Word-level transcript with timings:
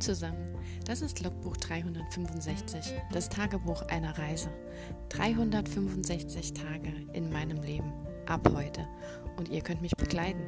Zusammen, 0.00 0.54
das 0.84 1.00
ist 1.00 1.22
Logbuch 1.22 1.56
365, 1.56 2.92
das 3.12 3.30
Tagebuch 3.30 3.82
einer 3.88 4.16
Reise. 4.18 4.50
365 5.08 6.52
Tage 6.52 6.92
in 7.14 7.32
meinem 7.32 7.62
Leben, 7.62 7.92
ab 8.26 8.46
heute. 8.54 8.86
Und 9.36 9.48
ihr 9.48 9.62
könnt 9.62 9.80
mich 9.80 9.96
begleiten. 9.96 10.42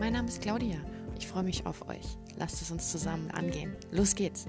Mein 0.00 0.14
Name 0.14 0.28
ist 0.28 0.40
Claudia, 0.40 0.78
ich 1.18 1.26
freue 1.26 1.42
mich 1.42 1.66
auf 1.66 1.86
euch. 1.88 2.16
Lasst 2.38 2.62
es 2.62 2.70
uns 2.70 2.90
zusammen 2.90 3.30
angehen. 3.30 3.76
Los 3.90 4.14
geht's! 4.14 4.46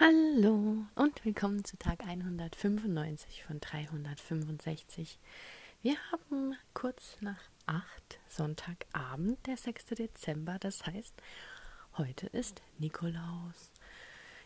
Hallo 0.00 0.84
und 0.96 1.24
willkommen 1.24 1.64
zu 1.64 1.76
Tag 1.78 2.04
195 2.04 3.44
von 3.44 3.60
365. 3.60 5.18
Wir 5.82 5.96
haben 6.10 6.56
kurz 6.74 7.16
nach 7.20 7.51
8 7.66 7.84
Sonntagabend, 8.28 9.46
der 9.46 9.56
6. 9.56 9.86
Dezember. 9.86 10.58
Das 10.58 10.86
heißt, 10.86 11.14
heute 11.98 12.26
ist 12.28 12.62
Nikolaus. 12.78 13.70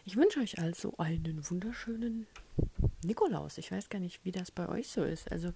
Ich 0.04 0.16
wünsche 0.16 0.40
euch 0.40 0.58
also 0.58 0.94
einen 0.98 1.48
wunderschönen 1.50 2.26
Nikolaus. 3.02 3.58
Ich 3.58 3.72
weiß 3.72 3.88
gar 3.88 3.98
nicht, 3.98 4.24
wie 4.24 4.32
das 4.32 4.50
bei 4.50 4.68
euch 4.68 4.88
so 4.88 5.02
ist. 5.02 5.30
Also 5.32 5.52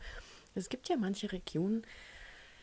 es 0.55 0.69
gibt 0.69 0.89
ja 0.89 0.97
manche 0.97 1.31
Regionen, 1.31 1.87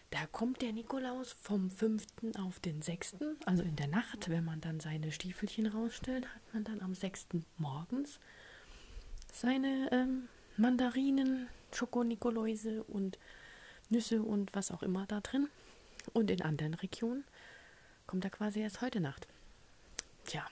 da 0.09 0.25
kommt 0.25 0.61
der 0.61 0.71
Nikolaus 0.71 1.33
vom 1.33 1.69
5. 1.69 2.05
auf 2.39 2.59
den 2.59 2.81
6., 2.81 3.17
also 3.45 3.63
in 3.63 3.75
der 3.75 3.87
Nacht, 3.87 4.29
wenn 4.29 4.45
man 4.45 4.61
dann 4.61 4.79
seine 4.79 5.11
Stiefelchen 5.11 5.67
rausstellt, 5.67 6.25
hat 6.25 6.53
man 6.53 6.63
dann 6.63 6.81
am 6.81 6.93
6. 6.95 7.27
morgens 7.57 8.19
seine 9.33 9.89
ähm, 9.91 10.29
Mandarinen, 10.55 11.47
Schokonikoläuse 11.73 12.83
und 12.83 13.19
Nüsse 13.89 14.21
und 14.21 14.53
was 14.55 14.71
auch 14.71 14.83
immer 14.83 15.05
da 15.07 15.21
drin. 15.21 15.49
Und 16.13 16.31
in 16.31 16.41
anderen 16.41 16.73
Regionen 16.73 17.23
kommt 18.05 18.23
er 18.23 18.31
quasi 18.31 18.61
erst 18.61 18.81
heute 18.81 18.99
Nacht. 18.99 19.27
Tja, 20.25 20.45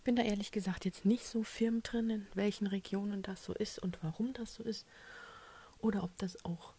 ich 0.00 0.04
bin 0.04 0.16
da 0.16 0.22
ehrlich 0.22 0.50
gesagt 0.50 0.84
jetzt 0.84 1.04
nicht 1.04 1.26
so 1.26 1.42
firm 1.42 1.82
drin, 1.82 2.10
in 2.10 2.26
welchen 2.34 2.66
Regionen 2.66 3.22
das 3.22 3.44
so 3.44 3.52
ist 3.52 3.78
und 3.78 3.98
warum 4.02 4.32
das 4.32 4.54
so 4.54 4.62
ist. 4.62 4.86
Oder 5.80 6.02
ob 6.02 6.16
das 6.18 6.44
auch 6.44 6.72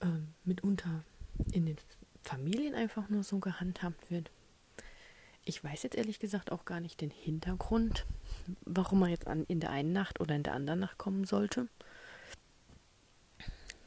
äh, 0.00 0.06
mitunter 0.44 1.04
in 1.52 1.66
den 1.66 1.76
Familien 2.22 2.74
einfach 2.74 3.08
nur 3.08 3.22
so 3.22 3.38
gehandhabt 3.38 4.10
wird. 4.10 4.30
Ich 5.44 5.62
weiß 5.62 5.84
jetzt 5.84 5.96
ehrlich 5.96 6.18
gesagt 6.18 6.50
auch 6.50 6.64
gar 6.64 6.80
nicht 6.80 7.00
den 7.00 7.10
Hintergrund, 7.10 8.04
warum 8.62 8.98
man 8.98 9.10
jetzt 9.10 9.28
an, 9.28 9.44
in 9.44 9.60
der 9.60 9.70
einen 9.70 9.92
Nacht 9.92 10.20
oder 10.20 10.34
in 10.34 10.42
der 10.42 10.54
anderen 10.54 10.80
Nacht 10.80 10.98
kommen 10.98 11.24
sollte. 11.24 11.68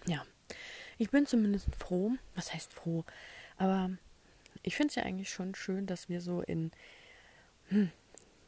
Ja, 0.09 0.25
ich 0.97 1.11
bin 1.11 1.27
zumindest 1.27 1.67
froh. 1.75 2.13
Was 2.33 2.51
heißt 2.51 2.73
froh? 2.73 3.05
Aber 3.57 3.91
ich 4.63 4.75
finde 4.75 4.89
es 4.89 4.95
ja 4.95 5.03
eigentlich 5.03 5.29
schon 5.29 5.53
schön, 5.53 5.85
dass 5.85 6.09
wir 6.09 6.19
so 6.19 6.41
in, 6.41 6.71
hm, 7.67 7.91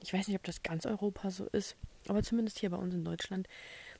ich 0.01 0.11
weiß 0.11 0.27
nicht, 0.27 0.37
ob 0.37 0.43
das 0.43 0.63
ganz 0.63 0.87
Europa 0.87 1.29
so 1.29 1.45
ist, 1.45 1.75
aber 2.07 2.23
zumindest 2.23 2.57
hier 2.57 2.71
bei 2.71 2.77
uns 2.77 2.95
in 2.95 3.05
Deutschland, 3.05 3.47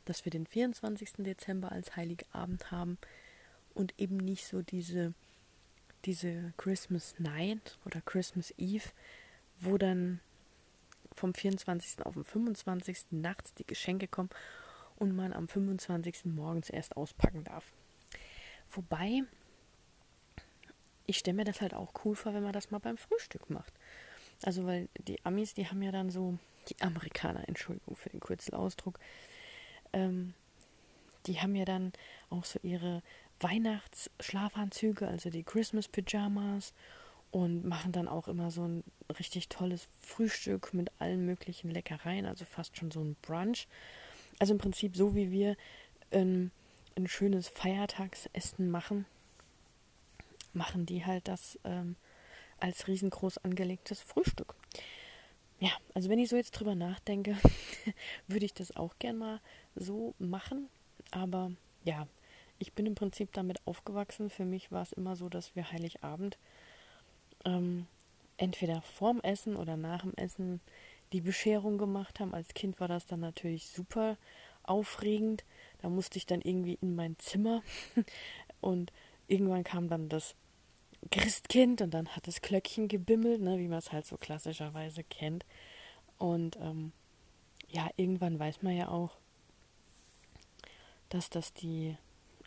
dass 0.06 0.26
wir 0.26 0.32
den 0.32 0.48
24. 0.48 1.18
Dezember 1.20 1.72
als 1.72 1.96
Heiligabend 1.96 2.72
haben 2.72 2.98
und 3.76 3.94
eben 4.00 4.18
nicht 4.18 4.48
so 4.48 4.64
diese, 4.64 5.14
diese 6.06 6.54
Christmas 6.58 7.14
Night 7.20 7.78
oder 7.86 8.02
Christmas 8.02 8.56
Eve, 8.58 8.90
wo 9.60 9.78
dann 9.78 10.20
vom 11.14 11.36
24. 11.36 12.04
auf 12.08 12.16
den 12.16 12.24
25. 12.24 13.06
nachts 13.12 13.54
die 13.54 13.68
Geschenke 13.68 14.08
kommen 14.08 14.32
und 15.02 15.16
man 15.16 15.34
am 15.34 15.48
25. 15.48 16.26
morgens 16.26 16.70
erst 16.70 16.96
auspacken 16.96 17.44
darf. 17.44 17.66
Wobei, 18.70 19.24
ich 21.08 21.18
stelle 21.18 21.38
mir 21.38 21.44
das 21.44 21.60
halt 21.60 21.74
auch 21.74 21.92
cool 22.06 22.16
vor, 22.16 22.36
wenn 22.36 22.44
man 22.44 22.54
das 22.54 22.70
mal 22.70 22.78
beim 22.78 22.98
Frühstück 22.98 23.50
macht. 23.50 23.74
Also, 24.44 24.68
weil 24.68 24.90
die 25.00 25.18
Amis, 25.26 25.56
die 25.56 25.68
haben 25.68 25.82
ja 25.82 25.92
dann 25.92 26.12
so, 26.12 26.38
die 26.70 26.80
Amerikaner, 26.84 27.50
Entschuldigung 27.50 27.96
für 27.96 28.12
den 28.12 28.20
kurzen 28.20 28.54
Ausdruck, 28.54 29.00
ähm, 29.92 30.36
die 31.26 31.42
haben 31.42 31.56
ja 31.56 31.66
dann 31.66 31.94
auch 32.30 32.46
so 32.46 32.60
ihre 32.62 33.02
Weihnachtsschlafanzüge, 33.40 35.08
also 35.08 35.32
die 35.32 35.44
Christmas 35.44 35.88
Pyjamas 35.88 36.76
und 37.32 37.66
machen 37.66 37.92
dann 37.92 38.08
auch 38.08 38.28
immer 38.28 38.52
so 38.52 38.68
ein 38.68 38.84
richtig 39.18 39.50
tolles 39.50 39.88
Frühstück 40.00 40.76
mit 40.76 40.92
allen 41.00 41.26
möglichen 41.26 41.72
Leckereien, 41.72 42.28
also 42.28 42.46
fast 42.46 42.78
schon 42.78 42.92
so 42.92 43.02
ein 43.02 43.16
Brunch. 43.24 43.68
Also 44.42 44.54
im 44.54 44.58
Prinzip 44.58 44.96
so, 44.98 45.14
wie 45.14 45.30
wir 45.30 45.56
ähm, 46.10 46.50
ein 46.96 47.08
schönes 47.08 47.48
Feiertagsessen 47.48 48.72
machen, 48.72 49.06
machen 50.52 50.88
die 50.88 51.06
halt 51.06 51.28
das 51.28 51.60
ähm, 51.64 51.96
als 52.60 52.88
riesengroß 52.88 53.38
angelegtes 53.38 54.02
Frühstück. 54.02 54.56
Ja, 55.60 55.70
also 55.94 56.10
wenn 56.10 56.18
ich 56.18 56.30
so 56.30 56.38
jetzt 56.38 56.54
drüber 56.54 56.74
nachdenke, 56.74 57.38
würde 58.28 58.46
ich 58.46 58.56
das 58.56 58.76
auch 58.76 58.96
gern 58.98 59.20
mal 59.20 59.42
so 59.76 60.16
machen. 60.18 60.70
Aber 61.12 61.52
ja, 61.84 62.08
ich 62.58 62.74
bin 62.74 62.88
im 62.88 62.96
Prinzip 62.96 63.32
damit 63.34 63.62
aufgewachsen. 63.68 64.32
Für 64.32 64.46
mich 64.46 64.72
war 64.72 64.82
es 64.82 64.92
immer 64.92 65.16
so, 65.16 65.30
dass 65.30 65.56
wir 65.56 65.72
Heiligabend 65.72 66.40
ähm, 67.46 67.86
entweder 68.38 68.82
vorm 68.82 69.20
Essen 69.22 69.56
oder 69.56 69.78
nach 69.78 70.02
dem 70.02 70.16
Essen 70.16 70.62
die 71.14 71.22
Bescherung 71.22 71.78
gemacht 71.78 72.20
haben. 72.20 72.34
Als 72.34 72.54
Kind 72.54 72.80
war 72.80 72.88
das 72.88 73.06
dann 73.06 73.20
natürlich 73.20 73.68
super 73.70 74.18
aufregend. 74.64 75.44
Da 75.82 75.90
musste 75.90 76.18
ich 76.18 76.26
dann 76.26 76.42
irgendwie 76.42 76.78
in 76.82 76.96
mein 76.96 77.18
Zimmer 77.20 77.64
und 78.62 78.92
irgendwann 79.28 79.64
kam 79.64 79.88
dann 79.88 80.10
das 80.10 80.36
Christkind 81.10 81.82
und 81.82 81.94
dann 81.94 82.10
hat 82.10 82.28
das 82.28 82.42
Glöckchen 82.42 82.88
gebimmelt, 82.88 83.42
ne, 83.42 83.58
wie 83.58 83.68
man 83.68 83.80
es 83.80 83.92
halt 83.92 84.06
so 84.06 84.18
klassischerweise 84.18 85.04
kennt. 85.04 85.46
Und 86.18 86.58
ähm, 86.58 86.92
ja, 87.70 87.90
irgendwann 87.96 88.38
weiß 88.38 88.62
man 88.62 88.76
ja 88.76 88.90
auch, 88.90 89.18
dass 91.10 91.30
das 91.30 91.54
die 91.54 91.98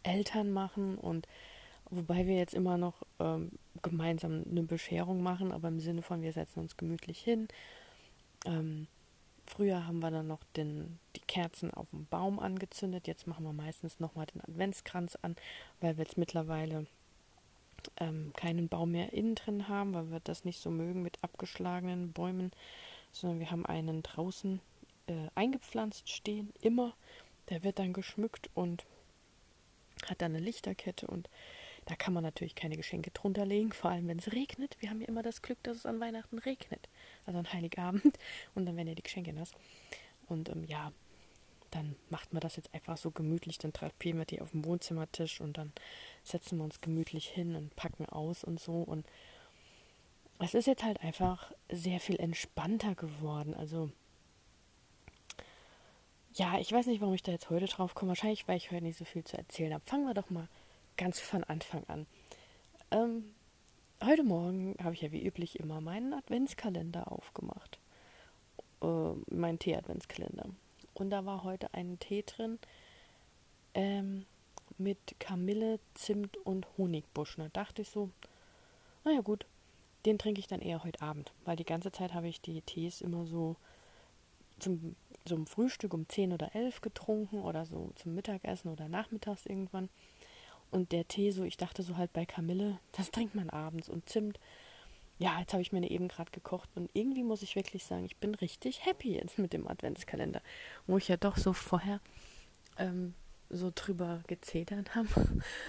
Eltern 0.05 0.53
machen 0.53 0.97
und 0.97 1.27
wobei 1.91 2.27
wir 2.27 2.37
jetzt 2.37 2.55
immer 2.55 2.79
noch 2.79 3.03
ähm, 3.19 3.51
gemeinsam 3.83 4.45
eine 4.49 4.63
Bescherung 4.63 5.23
machen, 5.23 5.51
aber 5.53 5.69
im 5.69 5.81
Sinne 5.81 6.03
von 6.03 6.23
wir 6.23 6.33
setzen 6.33 6.61
uns 6.61 6.77
gemütlich 6.77 7.19
hin 7.19 7.49
ähm, 8.44 8.87
früher 9.47 9.87
haben 9.87 10.00
wir 10.00 10.10
dann 10.10 10.27
noch 10.27 10.43
den, 10.56 10.99
die 11.16 11.21
Kerzen 11.21 11.72
auf 11.72 11.91
dem 11.91 12.06
Baum 12.06 12.38
angezündet. 12.38 13.06
Jetzt 13.06 13.27
machen 13.27 13.44
wir 13.44 13.53
meistens 13.53 14.00
nochmal 14.00 14.27
den 14.27 14.41
Adventskranz 14.41 15.16
an, 15.22 15.37
weil 15.81 15.97
wir 15.97 16.05
jetzt 16.05 16.19
mittlerweile 16.19 16.87
ähm, 17.99 18.32
keinen 18.37 18.69
Baum 18.69 18.93
mehr 18.93 19.12
innen 19.12 19.34
drin 19.34 19.69
haben, 19.69 19.94
weil 19.94 20.10
wir 20.10 20.21
das 20.21 20.44
nicht 20.44 20.60
so 20.60 20.71
mögen 20.71 21.03
mit 21.03 21.19
abgeschlagenen 21.22 22.12
Bäumen, 22.12 22.53
sondern 23.12 23.41
wir 23.41 23.50
haben 23.50 23.66
einen 23.66 24.03
draußen 24.03 24.61
äh, 25.06 25.28
eingepflanzt 25.34 26.11
stehen, 26.11 26.53
immer. 26.61 26.94
Der 27.50 27.62
wird 27.62 27.78
dann 27.78 27.93
geschmückt 27.93 28.49
und 28.55 28.84
hat 30.09 30.22
dann 30.22 30.34
eine 30.34 30.44
Lichterkette 30.44 31.06
und 31.06 31.28
da 31.87 31.94
kann 31.94 32.15
man 32.15 32.22
natürlich 32.22 32.55
keine 32.55 32.76
Geschenke 32.76 33.11
drunter 33.11 33.44
legen, 33.44 33.72
vor 33.72 33.91
allem 33.91 34.09
wenn 34.09 34.19
es 34.19 34.32
regnet. 34.32 34.76
Wir 34.81 34.88
haben 34.88 35.03
ja 35.03 35.09
immer 35.09 35.22
das 35.22 35.43
Glück, 35.43 35.62
dass 35.62 35.76
es 35.78 35.87
an 35.87 36.00
Weihnachten 36.00 36.38
regnet. 36.38 36.88
Also 37.27 37.39
an 37.39 37.53
Heiligabend. 37.53 38.19
Und 38.55 38.67
dann 38.67 38.77
werden 38.77 38.89
ja 38.89 38.95
die 38.95 39.03
Geschenke 39.03 39.33
nass. 39.33 39.53
Und 40.27 40.49
ähm, 40.49 40.65
ja, 40.65 40.93
dann 41.71 41.97
macht 42.09 42.33
man 42.33 42.41
das 42.41 42.57
jetzt 42.57 42.73
einfach 42.73 42.97
so 42.97 43.11
gemütlich. 43.11 43.59
Dann 43.59 43.73
drapieren 43.73 44.19
wir 44.19 44.25
die 44.25 44.41
auf 44.41 44.53
dem 44.53 44.65
Wohnzimmertisch 44.65 45.41
und 45.41 45.59
dann 45.59 45.73
setzen 46.23 46.59
wir 46.59 46.65
uns 46.65 46.81
gemütlich 46.81 47.29
hin 47.29 47.57
und 47.57 47.75
packen 47.75 48.07
aus 48.07 48.45
und 48.45 48.61
so. 48.61 48.83
Und 48.83 49.05
es 50.39 50.55
ist 50.55 50.67
jetzt 50.67 50.85
halt 50.85 51.01
einfach 51.03 51.53
sehr 51.71 51.99
viel 51.99 52.17
entspannter 52.17 52.95
geworden. 52.95 53.55
Also 53.55 53.91
ja, 56.35 56.59
ich 56.59 56.73
weiß 56.73 56.87
nicht, 56.87 57.01
warum 57.01 57.15
ich 57.15 57.23
da 57.23 57.33
jetzt 57.33 57.51
heute 57.51 57.67
drauf 57.67 57.95
komme. 57.95 58.11
Wahrscheinlich, 58.11 58.47
weil 58.49 58.56
ich 58.56 58.71
heute 58.71 58.85
nicht 58.85 58.99
so 58.99 59.05
viel 59.05 59.25
zu 59.25 59.37
erzählen 59.37 59.75
habe. 59.75 59.85
Fangen 59.85 60.06
wir 60.06 60.15
doch 60.15 60.31
mal 60.31 60.49
ganz 60.97 61.21
von 61.21 61.44
Anfang 61.44 61.85
an. 61.88 62.06
Ähm, 62.91 63.34
heute 64.06 64.25
Morgen 64.25 64.77
habe 64.83 64.95
ich 64.95 65.03
ja 65.03 65.12
wie 65.12 65.25
üblich 65.25 65.59
immer 65.61 65.81
meinen 65.81 66.12
Adventskalender 66.12 67.11
aufgemacht. 67.11 67.79
Äh, 68.83 68.87
meinen 69.35 69.59
Tee-Adventskalender. 69.59 70.49
Und 70.95 71.11
da 71.11 71.25
war 71.25 71.45
heute 71.45 71.73
ein 71.75 71.99
Tee 71.99 72.23
drin 72.23 72.59
ähm, 73.75 74.27
mit 74.79 74.99
Kamille, 75.19 75.81
Zimt 75.95 76.37
und 76.39 76.67
Honigbusch. 76.77 77.37
Da 77.37 77.49
dachte 77.49 77.83
ich 77.83 77.89
so, 77.89 78.11
naja 79.05 79.21
gut, 79.21 79.47
den 80.07 80.19
trinke 80.19 80.41
ich 80.41 80.47
dann 80.47 80.61
eher 80.61 80.85
heute 80.85 81.03
Abend. 81.03 81.33
Weil 81.45 81.57
die 81.57 81.65
ganze 81.65 81.93
Zeit 81.93 82.15
habe 82.15 82.29
ich 82.29 82.41
die 82.41 82.62
Tees 82.62 83.00
immer 83.00 83.27
so 83.27 83.57
zum, 84.59 84.97
zum 85.25 85.47
Frühstück 85.47 85.95
um 85.95 86.09
10 86.09 86.33
oder 86.33 86.55
11 86.55 86.81
getrunken 86.81 87.43
oder 87.43 87.65
so 87.65 87.91
zum 87.97 88.15
Mittagessen 88.15 88.71
oder 88.71 88.89
nachmittags 88.89 89.47
irgendwann. 89.47 89.89
Und 90.70 90.93
der 90.93 91.06
Tee, 91.06 91.31
so, 91.31 91.44
ich 91.44 91.56
dachte 91.56 91.82
so 91.82 91.96
halt 91.96 92.12
bei 92.12 92.26
Kamille, 92.26 92.78
das 92.93 93.11
trinkt 93.11 93.34
man 93.34 93.50
abends 93.50 93.88
und 93.88 94.08
Zimt. 94.08 94.40
Ja, 95.19 95.38
jetzt 95.38 95.52
habe 95.52 95.62
ich 95.62 95.70
mir 95.70 95.88
eben 95.88 96.08
gerade 96.08 96.32
gekocht 96.32 96.69
und 96.75 96.90
irgendwie 96.93 97.22
muss 97.22 97.43
ich 97.43 97.55
wirklich 97.55 97.84
sagen, 97.84 98.05
ich 98.05 98.16
bin 98.16 98.34
richtig 98.34 98.84
happy 98.84 99.14
jetzt 99.14 99.38
mit 99.38 99.52
dem 99.52 99.69
Adventskalender, 99.69 100.43
wo 100.88 100.99
ich 100.99 101.06
ja 101.06 101.16
doch 101.16 101.37
so 101.37 101.52
vorher 101.52 102.00
ähm, 102.78 103.14
so 103.49 103.70
drüber 103.72 104.22
gezetert 104.26 104.96
habe 104.96 105.08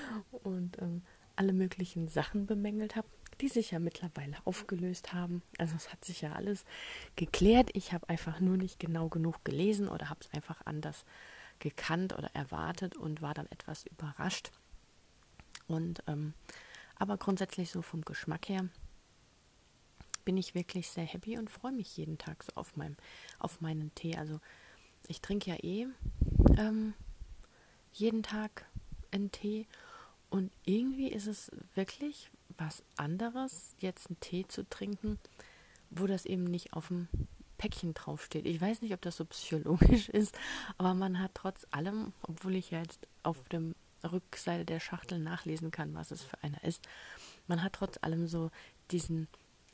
und 0.44 0.82
ähm, 0.82 1.04
alle 1.36 1.54
möglichen 1.54 2.08
Sachen 2.08 2.48
bemängelt 2.48 2.96
habe, 2.96 3.08
die 3.42 3.50
sich 3.50 3.72
ja 3.72 3.80
mittlerweile 3.80 4.38
aufgelöst 4.46 5.14
haben. 5.14 5.42
Also 5.58 5.76
es 5.76 5.92
hat 5.92 6.04
sich 6.06 6.22
ja 6.22 6.34
alles 6.34 6.66
geklärt. 7.16 7.70
Ich 7.74 7.94
habe 7.94 8.10
einfach 8.10 8.40
nur 8.40 8.58
nicht 8.58 8.80
genau 8.80 9.10
genug 9.10 9.44
gelesen 9.44 9.90
oder 9.90 10.10
habe 10.10 10.22
es 10.22 10.34
einfach 10.34 10.62
anders 10.66 11.06
gekannt 11.60 12.18
oder 12.18 12.30
erwartet 12.34 12.96
und 12.96 13.22
war 13.22 13.34
dann 13.34 13.48
etwas 13.48 13.86
überrascht. 13.86 14.52
Und 15.68 16.04
ähm, 16.08 16.34
aber 16.96 17.18
grundsätzlich 17.18 17.72
so 17.72 17.82
vom 17.82 18.02
Geschmack 18.02 18.50
her 18.50 18.68
bin 20.24 20.38
ich 20.38 20.56
wirklich 20.56 20.90
sehr 20.90 21.06
happy 21.06 21.38
und 21.38 21.50
freue 21.50 21.72
mich 21.72 21.98
jeden 21.98 22.18
Tag 22.18 22.44
so 22.44 22.52
auf 22.56 22.76
meinem 22.76 22.96
auf 23.40 23.62
meinen 23.62 23.94
Tee. 23.96 24.16
Also 24.18 24.40
ich 25.08 25.22
trinke 25.22 25.52
ja 25.52 25.58
eh 25.64 25.88
ähm, 26.58 26.94
jeden 27.94 28.24
Tag 28.24 28.66
einen 29.12 29.32
Tee 29.32 29.68
und 30.30 30.52
irgendwie 30.66 31.10
ist 31.10 31.28
es 31.28 31.52
wirklich 31.76 32.32
was 32.58 32.84
anderes, 32.98 33.76
jetzt 33.80 34.08
einen 34.08 34.20
Tee 34.20 34.48
zu 34.48 34.68
trinken, 34.68 35.20
wo 35.90 36.08
das 36.08 36.26
eben 36.26 36.46
nicht 36.46 36.74
auf 36.74 36.88
dem 36.88 37.08
Päckchen 37.58 37.94
draufsteht. 37.94 38.46
Ich 38.46 38.60
weiß 38.60 38.82
nicht, 38.82 38.94
ob 38.94 39.02
das 39.02 39.18
so 39.18 39.26
psychologisch 39.26 40.10
ist, 40.10 40.38
aber 40.78 40.94
man 40.94 41.20
hat 41.20 41.32
trotz 41.36 41.66
allem, 41.72 42.14
obwohl 42.24 42.56
ich 42.56 42.72
ja 42.72 42.80
jetzt 42.80 43.08
auf 43.24 43.48
dem 43.50 43.76
Rückseite 44.12 44.66
der 44.66 44.80
Schachtel 44.80 45.20
nachlesen 45.20 45.72
kann, 45.72 45.94
was 45.94 46.12
es 46.12 46.24
für 46.24 46.42
einer 46.44 46.64
ist, 46.64 46.88
man 47.48 47.64
hat 47.64 47.74
trotz 47.74 47.98
allem 48.02 48.28
so 48.28 48.52
diesen 48.92 49.28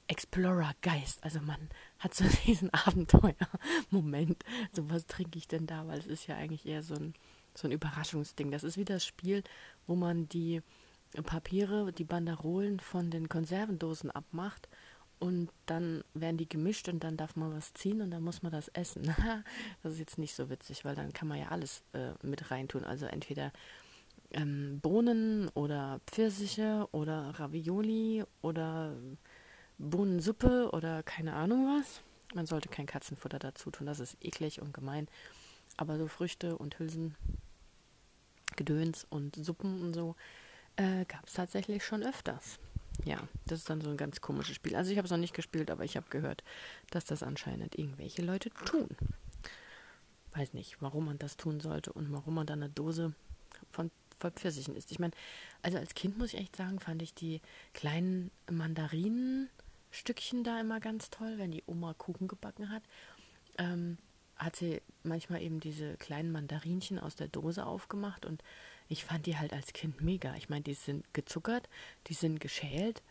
Explorer-Geist. 0.07 1.23
Also 1.23 1.39
man 1.39 1.69
hat 1.99 2.13
so 2.13 2.25
diesen 2.45 2.73
Abenteuer-Moment. 2.73 4.43
So 4.73 4.89
was 4.89 5.05
trinke 5.07 5.37
ich 5.37 5.47
denn 5.47 5.67
da, 5.67 5.87
weil 5.87 5.99
es 5.99 6.07
ist 6.07 6.27
ja 6.27 6.35
eigentlich 6.35 6.65
eher 6.65 6.83
so 6.83 6.95
ein, 6.95 7.13
so 7.55 7.67
ein 7.67 7.71
Überraschungsding. 7.71 8.51
Das 8.51 8.63
ist 8.63 8.77
wie 8.77 8.85
das 8.85 9.05
Spiel, 9.05 9.43
wo 9.87 9.95
man 9.95 10.27
die 10.29 10.61
Papiere, 11.23 11.91
die 11.91 12.03
Banderolen 12.03 12.79
von 12.79 13.09
den 13.09 13.27
Konservendosen 13.27 14.11
abmacht 14.11 14.69
und 15.19 15.51
dann 15.65 16.03
werden 16.13 16.37
die 16.37 16.49
gemischt 16.49 16.89
und 16.89 17.03
dann 17.03 17.15
darf 17.15 17.35
man 17.35 17.53
was 17.53 17.73
ziehen 17.73 18.01
und 18.01 18.11
dann 18.11 18.23
muss 18.23 18.41
man 18.41 18.51
das 18.51 18.69
essen. 18.69 19.03
das 19.83 19.93
ist 19.93 19.99
jetzt 19.99 20.17
nicht 20.17 20.33
so 20.33 20.49
witzig, 20.49 20.83
weil 20.83 20.95
dann 20.95 21.13
kann 21.13 21.27
man 21.27 21.37
ja 21.37 21.49
alles 21.49 21.83
äh, 21.93 22.13
mit 22.23 22.49
reintun. 22.49 22.83
Also 22.83 23.05
entweder 23.05 23.51
ähm, 24.33 24.79
Bohnen 24.81 25.49
oder 25.49 25.99
Pfirsiche 26.07 26.87
oder 26.91 27.33
Ravioli 27.39 28.23
oder 28.41 28.95
Bohnensuppe 29.77 30.69
oder 30.71 31.03
keine 31.03 31.33
Ahnung 31.33 31.79
was. 31.79 32.01
Man 32.33 32.45
sollte 32.45 32.69
kein 32.69 32.85
Katzenfutter 32.85 33.39
dazu 33.39 33.71
tun, 33.71 33.87
das 33.87 33.99
ist 33.99 34.17
eklig 34.21 34.61
und 34.61 34.73
gemein. 34.73 35.07
Aber 35.77 35.97
so 35.97 36.07
Früchte 36.07 36.57
und 36.57 36.79
Hülsen, 36.79 37.15
Gedöns 38.55 39.05
und 39.09 39.35
Suppen 39.35 39.81
und 39.81 39.93
so 39.93 40.15
äh, 40.75 41.05
gab 41.05 41.27
es 41.27 41.33
tatsächlich 41.33 41.83
schon 41.83 42.03
öfters. 42.03 42.59
Ja, 43.05 43.17
das 43.47 43.59
ist 43.59 43.69
dann 43.69 43.81
so 43.81 43.89
ein 43.89 43.97
ganz 43.97 44.21
komisches 44.21 44.55
Spiel. 44.55 44.75
Also 44.75 44.91
ich 44.91 44.97
habe 44.97 45.05
es 45.05 45.11
noch 45.11 45.17
nicht 45.17 45.33
gespielt, 45.33 45.71
aber 45.71 45.83
ich 45.83 45.97
habe 45.97 46.09
gehört, 46.09 46.43
dass 46.91 47.05
das 47.05 47.23
anscheinend 47.23 47.77
irgendwelche 47.77 48.21
Leute 48.21 48.49
tun. 48.65 48.89
Weiß 50.33 50.53
nicht, 50.53 50.81
warum 50.81 51.05
man 51.05 51.17
das 51.17 51.35
tun 51.37 51.59
sollte 51.59 51.91
und 51.91 52.11
warum 52.11 52.35
man 52.35 52.45
dann 52.45 52.61
eine 52.61 52.71
Dose 52.71 53.13
von 53.71 53.91
voll 54.21 54.31
Pfirsichen 54.31 54.75
isst. 54.75 54.91
Ich 54.91 54.99
meine, 54.99 55.13
also 55.61 55.77
als 55.77 55.93
Kind 55.93 56.17
muss 56.17 56.33
ich 56.33 56.39
echt 56.39 56.55
sagen, 56.55 56.79
fand 56.79 57.01
ich 57.01 57.13
die 57.13 57.41
kleinen 57.73 58.31
Mandarinenstückchen 58.49 60.43
da 60.43 60.59
immer 60.61 60.79
ganz 60.79 61.09
toll, 61.09 61.37
wenn 61.37 61.51
die 61.51 61.63
Oma 61.65 61.93
Kuchen 61.93 62.27
gebacken 62.27 62.69
hat. 62.69 62.83
Ähm, 63.57 63.97
hat 64.37 64.55
sie 64.55 64.81
manchmal 65.03 65.41
eben 65.41 65.59
diese 65.59 65.97
kleinen 65.97 66.31
Mandarinchen 66.31 66.97
aus 66.99 67.15
der 67.15 67.27
Dose 67.27 67.65
aufgemacht 67.65 68.25
und 68.25 68.43
ich 68.87 69.05
fand 69.05 69.25
die 69.25 69.37
halt 69.37 69.53
als 69.53 69.73
Kind 69.73 70.01
mega. 70.01 70.35
Ich 70.35 70.49
meine, 70.49 70.63
die 70.63 70.73
sind 70.73 71.05
gezuckert, 71.13 71.69
die 72.07 72.13
sind 72.13 72.39
geschält 72.39 73.03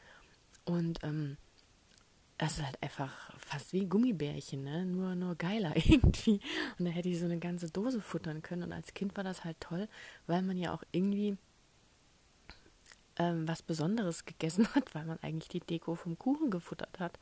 und 0.65 0.99
ähm, 1.05 1.37
das 2.41 2.57
ist 2.57 2.65
halt 2.65 2.83
einfach 2.83 3.13
fast 3.37 3.75
wie 3.75 3.85
Gummibärchen, 3.85 4.65
ne? 4.65 4.87
Nur, 4.87 5.15
nur 5.15 5.35
geiler 5.35 5.73
irgendwie. 5.77 6.41
Und 6.79 6.87
da 6.87 6.91
hätte 6.91 7.11
ich 7.11 7.19
so 7.19 7.27
eine 7.27 7.39
ganze 7.39 7.69
Dose 7.69 8.01
futtern 8.01 8.41
können. 8.41 8.63
Und 8.63 8.73
als 8.73 8.95
Kind 8.95 9.15
war 9.19 9.25
das 9.25 9.45
halt 9.45 9.61
toll, 9.61 9.89
weil 10.27 10.41
man 10.41 10.57
ja 10.57 10.73
auch 10.73 10.83
irgendwie 10.91 11.37
ähm, 13.19 13.47
was 13.47 13.61
Besonderes 13.61 14.25
gegessen 14.25 14.67
hat, 14.75 14.95
weil 14.95 15.05
man 15.05 15.19
eigentlich 15.21 15.49
die 15.49 15.61
Deko 15.61 15.97
vom 15.97 16.19
Kuchen 16.19 16.51
gefuttert 16.51 16.99
hat. 16.99 17.19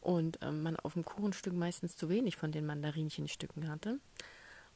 Und 0.00 0.38
ähm, 0.42 0.62
man 0.62 0.76
auf 0.76 0.92
dem 0.92 1.04
Kuchenstück 1.04 1.52
meistens 1.52 1.96
zu 1.96 2.08
wenig 2.08 2.36
von 2.36 2.52
den 2.52 2.66
Mandarinchenstücken 2.66 3.68
hatte. 3.68 3.98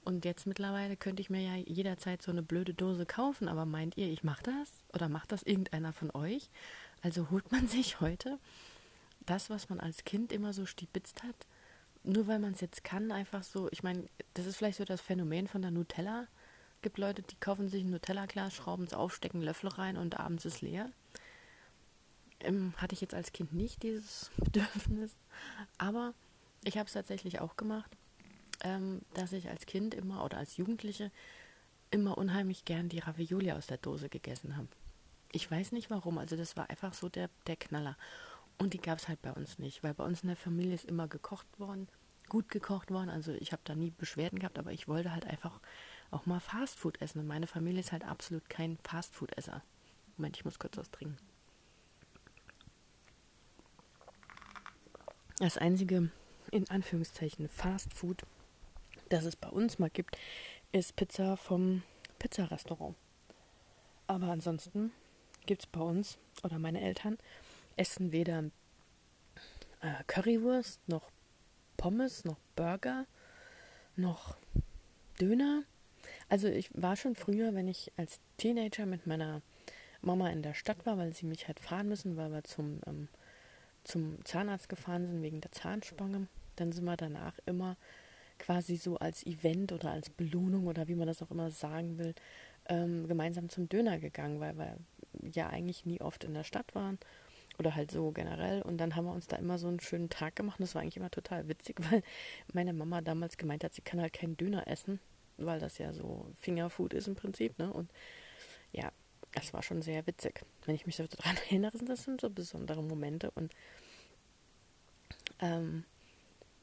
Und 0.02 0.24
jetzt 0.24 0.48
mittlerweile 0.48 0.96
könnte 0.96 1.22
ich 1.22 1.30
mir 1.30 1.42
ja 1.42 1.54
jederzeit 1.54 2.22
so 2.22 2.32
eine 2.32 2.42
blöde 2.42 2.74
Dose 2.74 3.06
kaufen, 3.06 3.46
aber 3.46 3.66
meint 3.66 3.96
ihr, 3.96 4.08
ich 4.08 4.24
mache 4.24 4.42
das? 4.42 4.72
Oder 4.92 5.08
macht 5.08 5.30
das 5.30 5.44
irgendeiner 5.44 5.92
von 5.92 6.10
euch? 6.10 6.50
Also 7.02 7.30
holt 7.30 7.52
man 7.52 7.68
sich 7.68 8.00
heute 8.00 8.40
das, 9.26 9.50
was 9.50 9.68
man 9.68 9.80
als 9.80 10.04
Kind 10.04 10.32
immer 10.32 10.52
so 10.52 10.66
stibitzt 10.66 11.22
hat, 11.22 11.46
nur 12.02 12.26
weil 12.26 12.38
man 12.38 12.52
es 12.52 12.60
jetzt 12.60 12.84
kann, 12.84 13.10
einfach 13.10 13.42
so, 13.42 13.68
ich 13.72 13.82
meine, 13.82 14.04
das 14.34 14.46
ist 14.46 14.56
vielleicht 14.56 14.78
so 14.78 14.84
das 14.84 15.00
Phänomen 15.00 15.48
von 15.48 15.62
der 15.62 15.70
Nutella. 15.70 16.26
Es 16.76 16.82
gibt 16.82 16.98
Leute, 16.98 17.22
die 17.22 17.36
kaufen 17.36 17.68
sich 17.68 17.82
ein 17.82 17.90
Nutella-Glas, 17.90 18.54
schrauben 18.54 18.84
es 18.84 18.92
auf, 18.92 19.14
stecken 19.14 19.40
Löffel 19.40 19.70
rein 19.70 19.96
und 19.96 20.20
abends 20.20 20.44
ist 20.44 20.60
leer. 20.60 20.90
Ähm, 22.40 22.74
hatte 22.76 22.94
ich 22.94 23.00
jetzt 23.00 23.14
als 23.14 23.32
Kind 23.32 23.54
nicht 23.54 23.82
dieses 23.82 24.30
Bedürfnis. 24.36 25.16
Aber 25.78 26.12
ich 26.62 26.76
habe 26.76 26.86
es 26.86 26.92
tatsächlich 26.92 27.40
auch 27.40 27.56
gemacht, 27.56 27.90
ähm, 28.62 29.00
dass 29.14 29.32
ich 29.32 29.48
als 29.48 29.64
Kind 29.64 29.94
immer 29.94 30.24
oder 30.24 30.36
als 30.36 30.58
Jugendliche 30.58 31.10
immer 31.90 32.18
unheimlich 32.18 32.64
gern 32.64 32.88
die 32.88 32.98
Ravioli 32.98 33.52
aus 33.52 33.66
der 33.66 33.78
Dose 33.78 34.08
gegessen 34.08 34.56
habe. 34.56 34.68
Ich 35.32 35.50
weiß 35.50 35.72
nicht 35.72 35.90
warum, 35.90 36.18
also 36.18 36.36
das 36.36 36.56
war 36.56 36.68
einfach 36.70 36.92
so 36.92 37.08
der, 37.08 37.30
der 37.46 37.56
Knaller. 37.56 37.96
Und 38.58 38.72
die 38.72 38.80
gab 38.80 38.98
es 38.98 39.08
halt 39.08 39.20
bei 39.22 39.32
uns 39.32 39.58
nicht, 39.58 39.82
weil 39.82 39.94
bei 39.94 40.04
uns 40.04 40.22
in 40.22 40.28
der 40.28 40.36
Familie 40.36 40.74
ist 40.74 40.84
immer 40.84 41.08
gekocht 41.08 41.46
worden, 41.58 41.88
gut 42.28 42.48
gekocht 42.48 42.90
worden. 42.90 43.10
Also 43.10 43.32
ich 43.32 43.52
habe 43.52 43.62
da 43.64 43.74
nie 43.74 43.90
Beschwerden 43.90 44.38
gehabt, 44.38 44.58
aber 44.58 44.72
ich 44.72 44.88
wollte 44.88 45.12
halt 45.12 45.26
einfach 45.26 45.60
auch 46.10 46.26
mal 46.26 46.40
Fastfood 46.40 47.00
essen. 47.00 47.20
Und 47.20 47.26
meine 47.26 47.46
Familie 47.46 47.80
ist 47.80 47.92
halt 47.92 48.04
absolut 48.04 48.48
kein 48.48 48.78
Fastfood-Esser. 48.84 49.62
Moment, 50.16 50.36
ich 50.36 50.44
muss 50.44 50.58
kurz 50.58 50.76
was 50.76 50.90
trinken. 50.90 51.16
Das 55.38 55.58
einzige, 55.58 56.10
in 56.52 56.70
Anführungszeichen, 56.70 57.48
Fastfood, 57.48 58.22
das 59.08 59.24
es 59.24 59.34
bei 59.34 59.48
uns 59.48 59.80
mal 59.80 59.90
gibt, 59.90 60.16
ist 60.70 60.94
Pizza 60.94 61.36
vom 61.36 61.82
Pizzarestaurant. 62.20 62.94
Aber 64.06 64.28
ansonsten 64.28 64.92
gibt 65.46 65.62
es 65.62 65.66
bei 65.66 65.80
uns, 65.80 66.18
oder 66.44 66.58
meine 66.58 66.80
Eltern, 66.80 67.18
essen 67.76 68.12
weder 68.12 68.44
äh, 69.80 70.02
Currywurst 70.06 70.80
noch 70.88 71.10
Pommes 71.76 72.24
noch 72.24 72.38
Burger 72.56 73.06
noch 73.96 74.36
Döner. 75.20 75.64
Also 76.28 76.48
ich 76.48 76.70
war 76.74 76.96
schon 76.96 77.14
früher, 77.14 77.54
wenn 77.54 77.68
ich 77.68 77.92
als 77.96 78.20
Teenager 78.38 78.86
mit 78.86 79.06
meiner 79.06 79.42
Mama 80.00 80.30
in 80.30 80.42
der 80.42 80.54
Stadt 80.54 80.84
war, 80.86 80.98
weil 80.98 81.12
sie 81.12 81.26
mich 81.26 81.46
halt 81.46 81.60
fahren 81.60 81.88
müssen, 81.88 82.16
weil 82.16 82.30
wir 82.30 82.44
zum, 82.44 82.80
ähm, 82.86 83.08
zum 83.84 84.24
Zahnarzt 84.24 84.68
gefahren 84.68 85.06
sind 85.06 85.22
wegen 85.22 85.40
der 85.40 85.52
Zahnspange. 85.52 86.26
Dann 86.56 86.72
sind 86.72 86.84
wir 86.84 86.96
danach 86.96 87.38
immer 87.46 87.76
quasi 88.38 88.76
so 88.76 88.96
als 88.96 89.24
Event 89.24 89.72
oder 89.72 89.90
als 89.90 90.10
Belohnung 90.10 90.66
oder 90.66 90.88
wie 90.88 90.94
man 90.94 91.06
das 91.06 91.22
auch 91.22 91.30
immer 91.30 91.50
sagen 91.50 91.98
will, 91.98 92.14
ähm, 92.66 93.06
gemeinsam 93.06 93.48
zum 93.48 93.68
Döner 93.68 93.98
gegangen, 93.98 94.40
weil 94.40 94.56
wir 94.56 94.76
ja 95.32 95.48
eigentlich 95.48 95.86
nie 95.86 96.00
oft 96.00 96.24
in 96.24 96.34
der 96.34 96.44
Stadt 96.44 96.74
waren 96.74 96.98
oder 97.58 97.74
halt 97.74 97.90
so 97.90 98.10
generell. 98.10 98.62
Und 98.62 98.78
dann 98.78 98.96
haben 98.96 99.04
wir 99.04 99.12
uns 99.12 99.26
da 99.26 99.36
immer 99.36 99.58
so 99.58 99.68
einen 99.68 99.80
schönen 99.80 100.08
Tag 100.08 100.36
gemacht. 100.36 100.60
Das 100.60 100.74
war 100.74 100.82
eigentlich 100.82 100.96
immer 100.96 101.10
total 101.10 101.48
witzig, 101.48 101.76
weil 101.90 102.02
meine 102.52 102.72
Mama 102.72 103.00
damals 103.00 103.36
gemeint 103.36 103.64
hat, 103.64 103.74
sie 103.74 103.82
kann 103.82 104.00
halt 104.00 104.12
keinen 104.12 104.36
Döner 104.36 104.66
essen, 104.68 105.00
weil 105.36 105.60
das 105.60 105.78
ja 105.78 105.92
so 105.92 106.26
Fingerfood 106.40 106.94
ist 106.94 107.08
im 107.08 107.14
Prinzip. 107.14 107.58
Ne? 107.58 107.72
Und 107.72 107.90
ja, 108.72 108.92
das 109.32 109.52
war 109.52 109.62
schon 109.62 109.82
sehr 109.82 110.06
witzig. 110.06 110.44
Wenn 110.64 110.74
ich 110.74 110.86
mich 110.86 110.96
daran 110.96 111.36
erinnere, 111.48 111.76
sind 111.76 111.88
das 111.88 112.04
sind 112.04 112.20
so 112.20 112.30
besondere 112.30 112.82
Momente. 112.82 113.30
Und 113.32 113.52
ähm, 115.40 115.84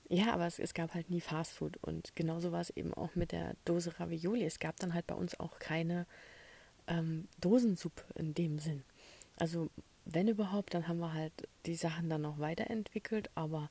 ja, 0.10 0.34
aber 0.34 0.46
es, 0.46 0.60
es 0.60 0.74
gab 0.74 0.94
halt 0.94 1.10
nie 1.10 1.22
Fastfood. 1.22 1.78
Und 1.78 2.16
genauso 2.16 2.52
war 2.52 2.62
es 2.62 2.70
eben 2.72 2.94
auch 2.94 3.16
mit 3.16 3.32
der 3.32 3.56
Dose 3.66 3.98
Ravioli. 4.00 4.46
Es 4.46 4.60
gab 4.60 4.78
dann 4.78 4.94
halt 4.94 5.08
bei 5.08 5.16
uns 5.16 5.40
auch 5.40 5.60
keine 5.60 6.06
ähm, 6.88 7.28
Dosensuppe 7.40 8.04
in 8.16 8.34
dem 8.34 8.60
Sinn. 8.60 8.84
Also 9.38 9.70
wenn 10.05 10.27
überhaupt, 10.27 10.74
dann 10.74 10.88
haben 10.88 11.00
wir 11.00 11.13
halt 11.13 11.34
die 11.65 11.75
Sachen 11.75 12.10
dann 12.10 12.22
noch 12.22 12.39
weiterentwickelt, 12.39 13.29
aber 13.36 13.70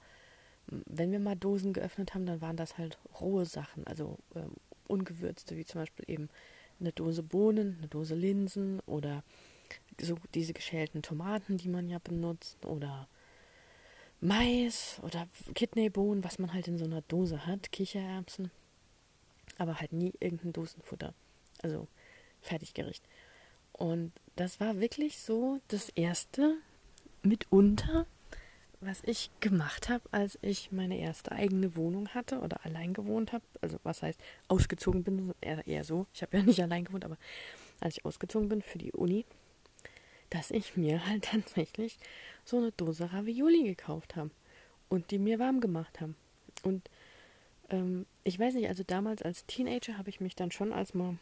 wenn 0.66 1.10
wir 1.10 1.18
mal 1.18 1.36
Dosen 1.36 1.72
geöffnet 1.72 2.14
haben, 2.14 2.26
dann 2.26 2.40
waren 2.40 2.56
das 2.56 2.78
halt 2.78 2.98
rohe 3.20 3.44
Sachen, 3.44 3.86
also 3.86 4.18
ähm, 4.34 4.52
ungewürzte, 4.86 5.56
wie 5.56 5.64
zum 5.64 5.80
Beispiel 5.80 6.04
eben 6.08 6.28
eine 6.78 6.92
Dose 6.92 7.22
Bohnen, 7.22 7.76
eine 7.78 7.88
Dose 7.88 8.14
Linsen 8.14 8.80
oder 8.86 9.22
so 10.00 10.16
diese 10.34 10.52
geschälten 10.52 11.02
Tomaten, 11.02 11.56
die 11.56 11.68
man 11.68 11.88
ja 11.88 11.98
benutzt 11.98 12.64
oder 12.64 13.08
Mais 14.20 14.98
oder 15.02 15.28
Kidneybohnen, 15.54 16.24
was 16.24 16.38
man 16.38 16.52
halt 16.52 16.68
in 16.68 16.78
so 16.78 16.84
einer 16.84 17.02
Dose 17.02 17.46
hat, 17.46 17.72
Kichererbsen, 17.72 18.50
aber 19.58 19.80
halt 19.80 19.92
nie 19.92 20.12
irgendein 20.20 20.52
Dosenfutter, 20.52 21.14
also 21.62 21.88
Fertiggericht. 22.40 23.04
Und 23.80 24.12
das 24.36 24.60
war 24.60 24.78
wirklich 24.78 25.18
so 25.20 25.58
das 25.68 25.88
erste 25.88 26.58
mitunter, 27.22 28.04
was 28.82 29.02
ich 29.04 29.30
gemacht 29.40 29.88
habe, 29.88 30.04
als 30.10 30.38
ich 30.42 30.70
meine 30.70 30.98
erste 30.98 31.32
eigene 31.32 31.74
Wohnung 31.76 32.08
hatte 32.08 32.40
oder 32.40 32.62
allein 32.66 32.92
gewohnt 32.92 33.32
habe. 33.32 33.42
Also 33.62 33.78
was 33.82 34.02
heißt 34.02 34.20
ausgezogen 34.48 35.02
bin, 35.02 35.32
eher, 35.40 35.66
eher 35.66 35.84
so. 35.84 36.06
Ich 36.12 36.20
habe 36.20 36.36
ja 36.36 36.42
nicht 36.42 36.60
allein 36.60 36.84
gewohnt, 36.84 37.06
aber 37.06 37.16
als 37.80 37.96
ich 37.96 38.04
ausgezogen 38.04 38.50
bin 38.50 38.60
für 38.60 38.76
die 38.76 38.92
Uni, 38.92 39.24
dass 40.28 40.50
ich 40.50 40.76
mir 40.76 41.06
halt 41.06 41.24
tatsächlich 41.24 41.96
so 42.44 42.58
eine 42.58 42.72
Dose 42.72 43.10
Ravioli 43.14 43.62
gekauft 43.62 44.14
habe 44.14 44.30
und 44.90 45.10
die 45.10 45.18
mir 45.18 45.38
warm 45.38 45.62
gemacht 45.62 46.02
haben. 46.02 46.16
Und 46.64 46.90
ähm, 47.70 48.04
ich 48.24 48.38
weiß 48.38 48.52
nicht, 48.52 48.68
also 48.68 48.82
damals 48.86 49.22
als 49.22 49.46
Teenager 49.46 49.96
habe 49.96 50.10
ich 50.10 50.20
mich 50.20 50.36
dann 50.36 50.50
schon 50.50 50.74
als 50.74 50.92
mal 50.92 51.16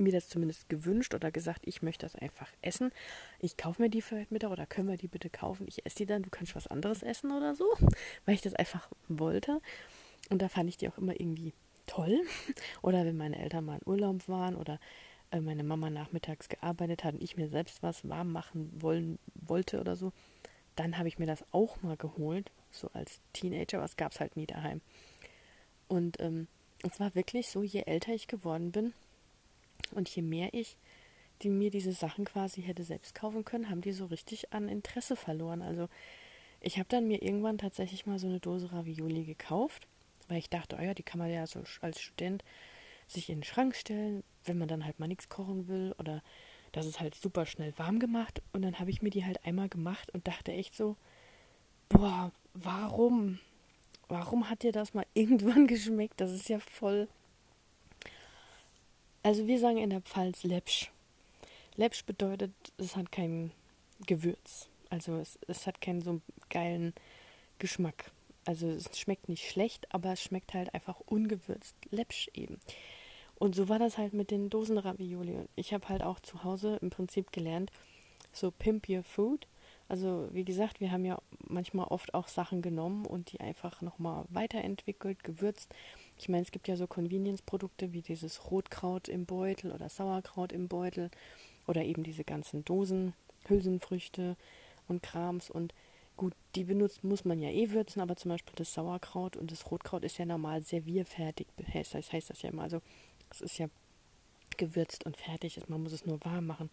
mir 0.00 0.12
das 0.12 0.28
zumindest 0.28 0.68
gewünscht 0.68 1.14
oder 1.14 1.30
gesagt, 1.30 1.62
ich 1.64 1.82
möchte 1.82 2.06
das 2.06 2.16
einfach 2.16 2.48
essen. 2.62 2.92
Ich 3.38 3.56
kaufe 3.56 3.82
mir 3.82 3.90
die 3.90 4.02
für 4.02 4.16
heute 4.16 4.32
Mittag 4.32 4.50
oder 4.50 4.66
können 4.66 4.88
wir 4.88 4.96
die 4.96 5.08
bitte 5.08 5.30
kaufen? 5.30 5.66
Ich 5.68 5.84
esse 5.86 5.96
die 5.96 6.06
dann, 6.06 6.22
du 6.22 6.30
kannst 6.30 6.54
was 6.54 6.66
anderes 6.66 7.02
essen 7.02 7.30
oder 7.32 7.54
so, 7.54 7.66
weil 8.24 8.34
ich 8.34 8.42
das 8.42 8.54
einfach 8.54 8.88
wollte. 9.08 9.60
Und 10.28 10.42
da 10.42 10.48
fand 10.48 10.68
ich 10.68 10.76
die 10.76 10.88
auch 10.88 10.98
immer 10.98 11.18
irgendwie 11.18 11.52
toll. 11.86 12.20
Oder 12.82 13.04
wenn 13.04 13.16
meine 13.16 13.38
Eltern 13.38 13.64
mal 13.64 13.78
in 13.78 13.88
Urlaub 13.88 14.28
waren 14.28 14.54
oder 14.54 14.78
äh, 15.32 15.40
meine 15.40 15.64
Mama 15.64 15.90
nachmittags 15.90 16.48
gearbeitet 16.48 17.02
hat 17.02 17.14
und 17.14 17.22
ich 17.22 17.36
mir 17.36 17.48
selbst 17.48 17.82
was 17.82 18.08
warm 18.08 18.30
machen 18.30 18.70
wollen 18.80 19.18
wollte 19.34 19.80
oder 19.80 19.96
so, 19.96 20.12
dann 20.76 20.98
habe 20.98 21.08
ich 21.08 21.18
mir 21.18 21.26
das 21.26 21.44
auch 21.52 21.82
mal 21.82 21.96
geholt, 21.96 22.50
so 22.70 22.88
als 22.92 23.20
Teenager, 23.32 23.80
was 23.80 23.96
gab 23.96 24.12
es 24.12 24.20
halt 24.20 24.36
nie 24.36 24.46
daheim. 24.46 24.80
Und 25.88 26.20
ähm, 26.20 26.46
es 26.82 27.00
war 27.00 27.14
wirklich 27.14 27.48
so, 27.48 27.62
je 27.62 27.82
älter 27.82 28.12
ich 28.12 28.28
geworden 28.28 28.70
bin, 28.70 28.94
und 29.92 30.08
je 30.08 30.22
mehr 30.22 30.52
ich 30.54 30.76
die 31.42 31.48
mir 31.48 31.70
diese 31.70 31.92
Sachen 31.92 32.24
quasi 32.24 32.62
hätte 32.62 32.84
selbst 32.84 33.14
kaufen 33.14 33.44
können, 33.44 33.70
haben 33.70 33.80
die 33.80 33.92
so 33.92 34.06
richtig 34.06 34.52
an 34.52 34.68
Interesse 34.68 35.16
verloren. 35.16 35.62
Also 35.62 35.88
ich 36.60 36.78
habe 36.78 36.88
dann 36.88 37.08
mir 37.08 37.22
irgendwann 37.22 37.58
tatsächlich 37.58 38.06
mal 38.06 38.18
so 38.18 38.26
eine 38.26 38.40
Dose 38.40 38.72
Ravioli 38.72 39.24
gekauft, 39.24 39.86
weil 40.28 40.38
ich 40.38 40.50
dachte, 40.50 40.76
oh 40.78 40.82
ja, 40.82 40.94
die 40.94 41.02
kann 41.02 41.18
man 41.18 41.30
ja 41.30 41.46
so 41.46 41.62
als 41.80 42.00
Student 42.00 42.44
sich 43.06 43.30
in 43.30 43.38
den 43.38 43.44
Schrank 43.44 43.74
stellen, 43.74 44.22
wenn 44.44 44.58
man 44.58 44.68
dann 44.68 44.84
halt 44.84 45.00
mal 45.00 45.08
nichts 45.08 45.28
kochen 45.28 45.66
will 45.68 45.94
oder 45.98 46.22
das 46.72 46.86
ist 46.86 47.00
halt 47.00 47.14
super 47.14 47.46
schnell 47.46 47.72
warm 47.78 47.98
gemacht 47.98 48.42
und 48.52 48.62
dann 48.62 48.78
habe 48.78 48.90
ich 48.90 49.02
mir 49.02 49.10
die 49.10 49.24
halt 49.24 49.44
einmal 49.44 49.68
gemacht 49.68 50.10
und 50.14 50.28
dachte 50.28 50.52
echt 50.52 50.76
so, 50.76 50.96
boah, 51.88 52.30
warum? 52.54 53.40
Warum 54.08 54.48
hat 54.50 54.62
dir 54.62 54.72
das 54.72 54.94
mal 54.94 55.06
irgendwann 55.14 55.66
geschmeckt? 55.66 56.20
Das 56.20 56.30
ist 56.30 56.48
ja 56.48 56.60
voll 56.60 57.08
also 59.22 59.46
wir 59.46 59.58
sagen 59.58 59.78
in 59.78 59.90
der 59.90 60.00
Pfalz 60.00 60.44
Lepsch. 60.44 60.90
Lepsch 61.76 62.04
bedeutet, 62.04 62.52
es 62.78 62.96
hat 62.96 63.12
kein 63.12 63.52
Gewürz. 64.06 64.68
Also 64.88 65.16
es, 65.16 65.38
es 65.46 65.66
hat 65.66 65.80
keinen 65.80 66.02
so 66.02 66.20
geilen 66.48 66.94
Geschmack. 67.58 68.10
Also 68.44 68.68
es 68.68 68.98
schmeckt 68.98 69.28
nicht 69.28 69.48
schlecht, 69.48 69.86
aber 69.94 70.12
es 70.12 70.22
schmeckt 70.22 70.54
halt 70.54 70.74
einfach 70.74 71.00
ungewürzt. 71.00 71.76
Lepsch 71.90 72.28
eben. 72.34 72.58
Und 73.38 73.54
so 73.54 73.68
war 73.68 73.78
das 73.78 73.96
halt 73.96 74.12
mit 74.12 74.30
den 74.30 74.50
Dosenravioli. 74.50 75.46
Ich 75.56 75.72
habe 75.72 75.88
halt 75.88 76.02
auch 76.02 76.20
zu 76.20 76.44
Hause 76.44 76.78
im 76.82 76.90
Prinzip 76.90 77.32
gelernt, 77.32 77.70
so 78.32 78.50
pimp 78.50 78.88
your 78.88 79.02
food. 79.02 79.46
Also 79.88 80.28
wie 80.32 80.44
gesagt, 80.44 80.80
wir 80.80 80.92
haben 80.92 81.04
ja 81.04 81.18
manchmal 81.48 81.86
oft 81.86 82.14
auch 82.14 82.28
Sachen 82.28 82.62
genommen 82.62 83.06
und 83.06 83.32
die 83.32 83.40
einfach 83.40 83.80
nochmal 83.80 84.24
weiterentwickelt, 84.28 85.24
gewürzt. 85.24 85.74
Ich 86.20 86.28
meine, 86.28 86.42
es 86.42 86.50
gibt 86.50 86.68
ja 86.68 86.76
so 86.76 86.86
Convenience-Produkte 86.86 87.94
wie 87.94 88.02
dieses 88.02 88.50
Rotkraut 88.50 89.08
im 89.08 89.24
Beutel 89.24 89.72
oder 89.72 89.88
Sauerkraut 89.88 90.52
im 90.52 90.68
Beutel 90.68 91.10
oder 91.66 91.82
eben 91.82 92.02
diese 92.02 92.24
ganzen 92.24 92.62
Dosen, 92.64 93.14
Hülsenfrüchte 93.46 94.36
und 94.86 95.02
Krams. 95.02 95.48
Und 95.48 95.72
gut, 96.18 96.34
die 96.56 96.64
benutzt 96.64 97.04
muss 97.04 97.24
man 97.24 97.40
ja 97.40 97.48
eh 97.48 97.70
würzen, 97.70 98.02
aber 98.02 98.16
zum 98.16 98.30
Beispiel 98.30 98.52
das 98.54 98.74
Sauerkraut 98.74 99.34
und 99.34 99.50
das 99.50 99.70
Rotkraut 99.70 100.04
ist 100.04 100.18
ja 100.18 100.26
normal 100.26 100.60
servierfertig, 100.60 101.46
heißt 101.72 101.94
das, 101.94 102.12
heißt 102.12 102.28
das 102.28 102.42
ja 102.42 102.50
immer. 102.50 102.64
Also 102.64 102.82
es 103.30 103.40
ist 103.40 103.58
ja 103.58 103.68
gewürzt 104.58 105.06
und 105.06 105.16
fertig, 105.16 105.58
man 105.68 105.82
muss 105.82 105.92
es 105.92 106.04
nur 106.04 106.22
warm 106.22 106.46
machen. 106.46 106.68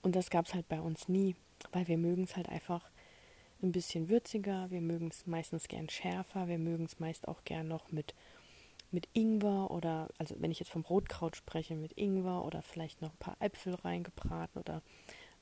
Und 0.00 0.16
das 0.16 0.30
gab 0.30 0.46
es 0.46 0.54
halt 0.54 0.68
bei 0.68 0.80
uns 0.80 1.06
nie, 1.06 1.36
weil 1.72 1.86
wir 1.86 1.98
mögen 1.98 2.24
es 2.24 2.34
halt 2.34 2.48
einfach 2.48 2.88
ein 3.62 3.72
bisschen 3.72 4.08
würziger, 4.08 4.70
wir 4.70 4.80
mögen 4.80 5.08
es 5.08 5.26
meistens 5.26 5.68
gern 5.68 5.90
schärfer, 5.90 6.48
wir 6.48 6.56
mögen 6.56 6.86
es 6.86 6.98
meist 6.98 7.28
auch 7.28 7.44
gern 7.44 7.68
noch 7.68 7.92
mit 7.92 8.14
mit 8.92 9.08
Ingwer 9.12 9.70
oder, 9.70 10.08
also 10.18 10.36
wenn 10.38 10.50
ich 10.50 10.58
jetzt 10.58 10.70
vom 10.70 10.82
Rotkraut 10.82 11.36
spreche, 11.36 11.74
mit 11.74 11.92
Ingwer 11.96 12.44
oder 12.44 12.62
vielleicht 12.62 13.02
noch 13.02 13.10
ein 13.10 13.18
paar 13.18 13.36
Äpfel 13.40 13.74
reingebraten 13.74 14.60
oder 14.60 14.82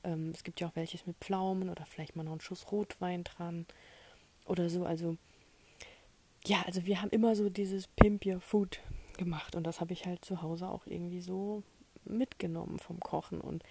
ähm, 0.03 0.31
es 0.33 0.43
gibt 0.43 0.59
ja 0.59 0.67
auch 0.67 0.75
welches 0.75 1.05
mit 1.05 1.17
Pflaumen 1.17 1.69
oder 1.69 1.85
vielleicht 1.85 2.15
mal 2.15 2.23
noch 2.23 2.31
einen 2.31 2.41
Schuss 2.41 2.71
Rotwein 2.71 3.23
dran 3.23 3.65
oder 4.45 4.69
so. 4.69 4.85
Also 4.85 5.17
ja, 6.45 6.61
also 6.65 6.85
wir 6.85 7.01
haben 7.01 7.09
immer 7.09 7.35
so 7.35 7.49
dieses 7.49 7.87
Pimp 7.87 8.25
Your 8.25 8.39
Food 8.39 8.79
gemacht 9.17 9.55
und 9.55 9.63
das 9.63 9.81
habe 9.81 9.93
ich 9.93 10.05
halt 10.05 10.23
zu 10.23 10.41
Hause 10.41 10.69
auch 10.69 10.85
irgendwie 10.85 11.21
so 11.21 11.63
mitgenommen 12.05 12.79
vom 12.79 12.99
Kochen 12.99 13.41
und 13.41 13.63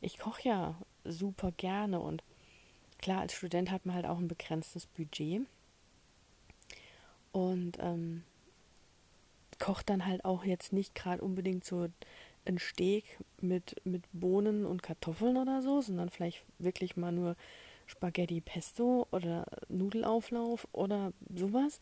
ich 0.00 0.18
koche 0.18 0.48
ja 0.48 0.74
super 1.04 1.52
gerne 1.52 2.00
und 2.00 2.22
klar, 2.98 3.20
als 3.20 3.32
Student 3.32 3.70
hat 3.70 3.86
man 3.86 3.94
halt 3.94 4.06
auch 4.06 4.18
ein 4.18 4.28
begrenztes 4.28 4.86
Budget 4.86 5.46
und 7.32 7.78
ähm, 7.80 8.24
koche 9.60 9.84
dann 9.86 10.06
halt 10.06 10.24
auch 10.24 10.44
jetzt 10.44 10.72
nicht 10.72 10.96
gerade 10.96 11.22
unbedingt 11.22 11.64
so 11.64 11.86
ein 12.46 12.58
Steak 12.58 13.04
mit, 13.40 13.76
mit 13.84 14.02
Bohnen 14.12 14.66
und 14.66 14.82
Kartoffeln 14.82 15.36
oder 15.36 15.62
so, 15.62 15.80
sondern 15.80 16.10
vielleicht 16.10 16.42
wirklich 16.58 16.96
mal 16.96 17.12
nur 17.12 17.36
Spaghetti 17.86 18.40
Pesto 18.40 19.06
oder 19.12 19.46
Nudelauflauf 19.68 20.66
oder 20.72 21.12
sowas. 21.34 21.80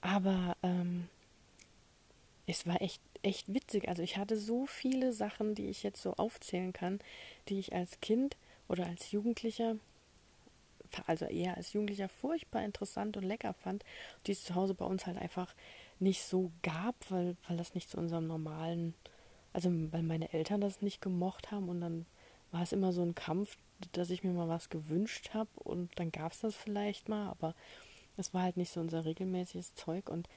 Aber 0.00 0.56
ähm, 0.62 1.08
es 2.46 2.66
war 2.66 2.80
echt, 2.80 3.02
echt 3.22 3.52
witzig. 3.52 3.88
Also 3.88 4.02
ich 4.02 4.16
hatte 4.16 4.36
so 4.38 4.66
viele 4.66 5.12
Sachen, 5.12 5.54
die 5.54 5.68
ich 5.68 5.82
jetzt 5.82 6.02
so 6.02 6.14
aufzählen 6.14 6.72
kann, 6.72 7.00
die 7.48 7.58
ich 7.58 7.74
als 7.74 8.00
Kind 8.00 8.36
oder 8.68 8.86
als 8.86 9.10
Jugendlicher, 9.10 9.76
also 11.06 11.24
eher 11.24 11.56
als 11.56 11.72
Jugendlicher 11.72 12.08
furchtbar 12.08 12.62
interessant 12.62 13.16
und 13.16 13.24
lecker 13.24 13.54
fand, 13.54 13.84
die 14.26 14.32
es 14.32 14.44
zu 14.44 14.54
Hause 14.54 14.74
bei 14.74 14.84
uns 14.84 15.06
halt 15.06 15.18
einfach 15.18 15.54
nicht 15.98 16.22
so 16.22 16.52
gab, 16.62 16.94
weil, 17.10 17.36
weil 17.48 17.56
das 17.56 17.74
nicht 17.74 17.90
zu 17.90 17.98
unserem 17.98 18.26
normalen, 18.26 18.94
also 19.52 19.70
weil 19.92 20.02
meine 20.02 20.32
Eltern 20.32 20.60
das 20.60 20.82
nicht 20.82 21.00
gemocht 21.00 21.50
haben 21.50 21.68
und 21.68 21.80
dann 21.80 22.06
war 22.50 22.62
es 22.62 22.72
immer 22.72 22.92
so 22.92 23.02
ein 23.02 23.14
Kampf, 23.14 23.56
dass 23.92 24.10
ich 24.10 24.24
mir 24.24 24.32
mal 24.32 24.48
was 24.48 24.68
gewünscht 24.68 25.30
habe 25.34 25.50
und 25.56 25.90
dann 25.98 26.12
gab 26.12 26.32
es 26.32 26.40
das 26.40 26.54
vielleicht 26.54 27.08
mal, 27.08 27.28
aber 27.28 27.54
es 28.16 28.32
war 28.32 28.42
halt 28.42 28.56
nicht 28.56 28.72
so 28.72 28.80
unser 28.80 29.04
regelmäßiges 29.04 29.74
Zeug 29.74 30.08
und 30.08 30.28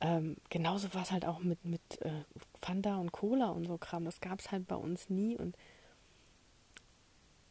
ähm, 0.00 0.36
genauso 0.48 0.92
war 0.94 1.02
es 1.02 1.10
halt 1.10 1.24
auch 1.24 1.40
mit, 1.40 1.64
mit 1.64 1.80
äh, 2.02 2.24
Fanta 2.60 2.96
und 2.98 3.10
Cola 3.10 3.48
und 3.50 3.66
so 3.66 3.78
Kram. 3.78 4.04
Das 4.04 4.20
gab 4.20 4.38
es 4.38 4.52
halt 4.52 4.68
bei 4.68 4.76
uns 4.76 5.10
nie 5.10 5.36
und 5.36 5.56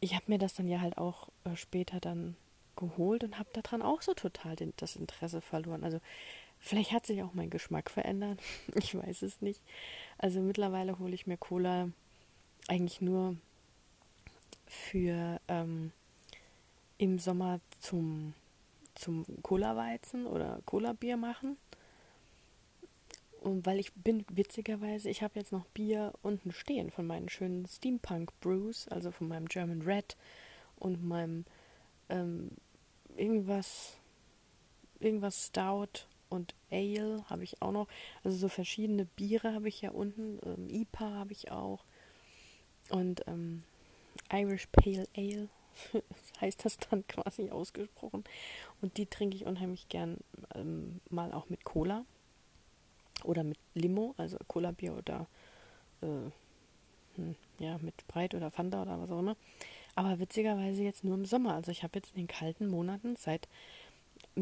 ich 0.00 0.14
habe 0.14 0.24
mir 0.28 0.38
das 0.38 0.54
dann 0.54 0.66
ja 0.66 0.80
halt 0.80 0.96
auch 0.96 1.28
äh, 1.44 1.56
später 1.56 2.00
dann 2.00 2.36
geholt 2.76 3.24
und 3.24 3.38
habe 3.38 3.50
daran 3.52 3.82
auch 3.82 4.02
so 4.02 4.14
total 4.14 4.56
den, 4.56 4.72
das 4.76 4.96
Interesse 4.96 5.40
verloren. 5.40 5.84
Also 5.84 6.00
Vielleicht 6.60 6.92
hat 6.92 7.06
sich 7.06 7.22
auch 7.22 7.34
mein 7.34 7.50
Geschmack 7.50 7.90
verändert. 7.90 8.40
Ich 8.74 8.94
weiß 8.94 9.22
es 9.22 9.40
nicht. 9.40 9.60
Also 10.18 10.40
mittlerweile 10.40 10.98
hole 10.98 11.14
ich 11.14 11.26
mir 11.26 11.36
Cola 11.36 11.90
eigentlich 12.66 13.00
nur 13.00 13.36
für 14.66 15.40
ähm, 15.48 15.92
im 16.98 17.18
Sommer 17.18 17.60
zum, 17.80 18.34
zum 18.94 19.24
Cola-Weizen 19.42 20.26
oder 20.26 20.60
Cola-Bier 20.66 21.16
machen. 21.16 21.56
Und 23.40 23.66
weil 23.66 23.78
ich 23.78 23.92
bin 23.94 24.24
witzigerweise, 24.30 25.08
ich 25.08 25.22
habe 25.22 25.38
jetzt 25.38 25.52
noch 25.52 25.64
Bier 25.66 26.12
unten 26.22 26.52
stehen 26.52 26.90
von 26.90 27.06
meinen 27.06 27.28
schönen 27.28 27.66
Steampunk 27.66 28.32
Brews, 28.40 28.88
also 28.88 29.12
von 29.12 29.28
meinem 29.28 29.46
German 29.46 29.82
Red 29.82 30.16
und 30.76 31.04
meinem 31.06 31.44
ähm, 32.08 32.50
irgendwas, 33.16 33.96
irgendwas 34.98 35.46
Stout 35.46 36.07
und 36.28 36.54
Ale 36.70 37.24
habe 37.28 37.44
ich 37.44 37.62
auch 37.62 37.72
noch. 37.72 37.88
Also 38.24 38.36
so 38.36 38.48
verschiedene 38.48 39.04
Biere 39.04 39.54
habe 39.54 39.68
ich 39.68 39.80
ja 39.80 39.90
unten. 39.90 40.38
Ähm, 40.44 40.68
IPA 40.68 41.10
habe 41.14 41.32
ich 41.32 41.50
auch. 41.50 41.84
Und 42.90 43.22
ähm, 43.26 43.62
Irish 44.32 44.66
Pale 44.72 45.06
Ale 45.16 45.48
heißt 46.40 46.64
das 46.64 46.78
dann 46.78 47.06
quasi 47.06 47.50
ausgesprochen. 47.50 48.24
Und 48.80 48.96
die 48.96 49.06
trinke 49.06 49.36
ich 49.36 49.46
unheimlich 49.46 49.88
gern 49.88 50.18
ähm, 50.54 51.00
mal 51.10 51.32
auch 51.32 51.48
mit 51.48 51.64
Cola. 51.64 52.04
Oder 53.24 53.42
mit 53.42 53.58
Limo, 53.74 54.14
also 54.16 54.38
Cola-Bier 54.46 54.94
oder 54.94 55.26
äh, 56.02 56.30
hm, 57.16 57.34
ja, 57.58 57.78
mit 57.78 58.00
Sprite 58.00 58.36
oder 58.36 58.50
Fanta 58.50 58.82
oder 58.82 59.00
was 59.00 59.10
auch 59.10 59.18
immer. 59.18 59.36
Aber 59.96 60.20
witzigerweise 60.20 60.82
jetzt 60.84 61.02
nur 61.02 61.14
im 61.14 61.24
Sommer. 61.24 61.54
Also 61.54 61.72
ich 61.72 61.82
habe 61.82 61.98
jetzt 61.98 62.10
in 62.10 62.18
den 62.18 62.28
kalten 62.28 62.68
Monaten 62.68 63.16
seit 63.16 63.48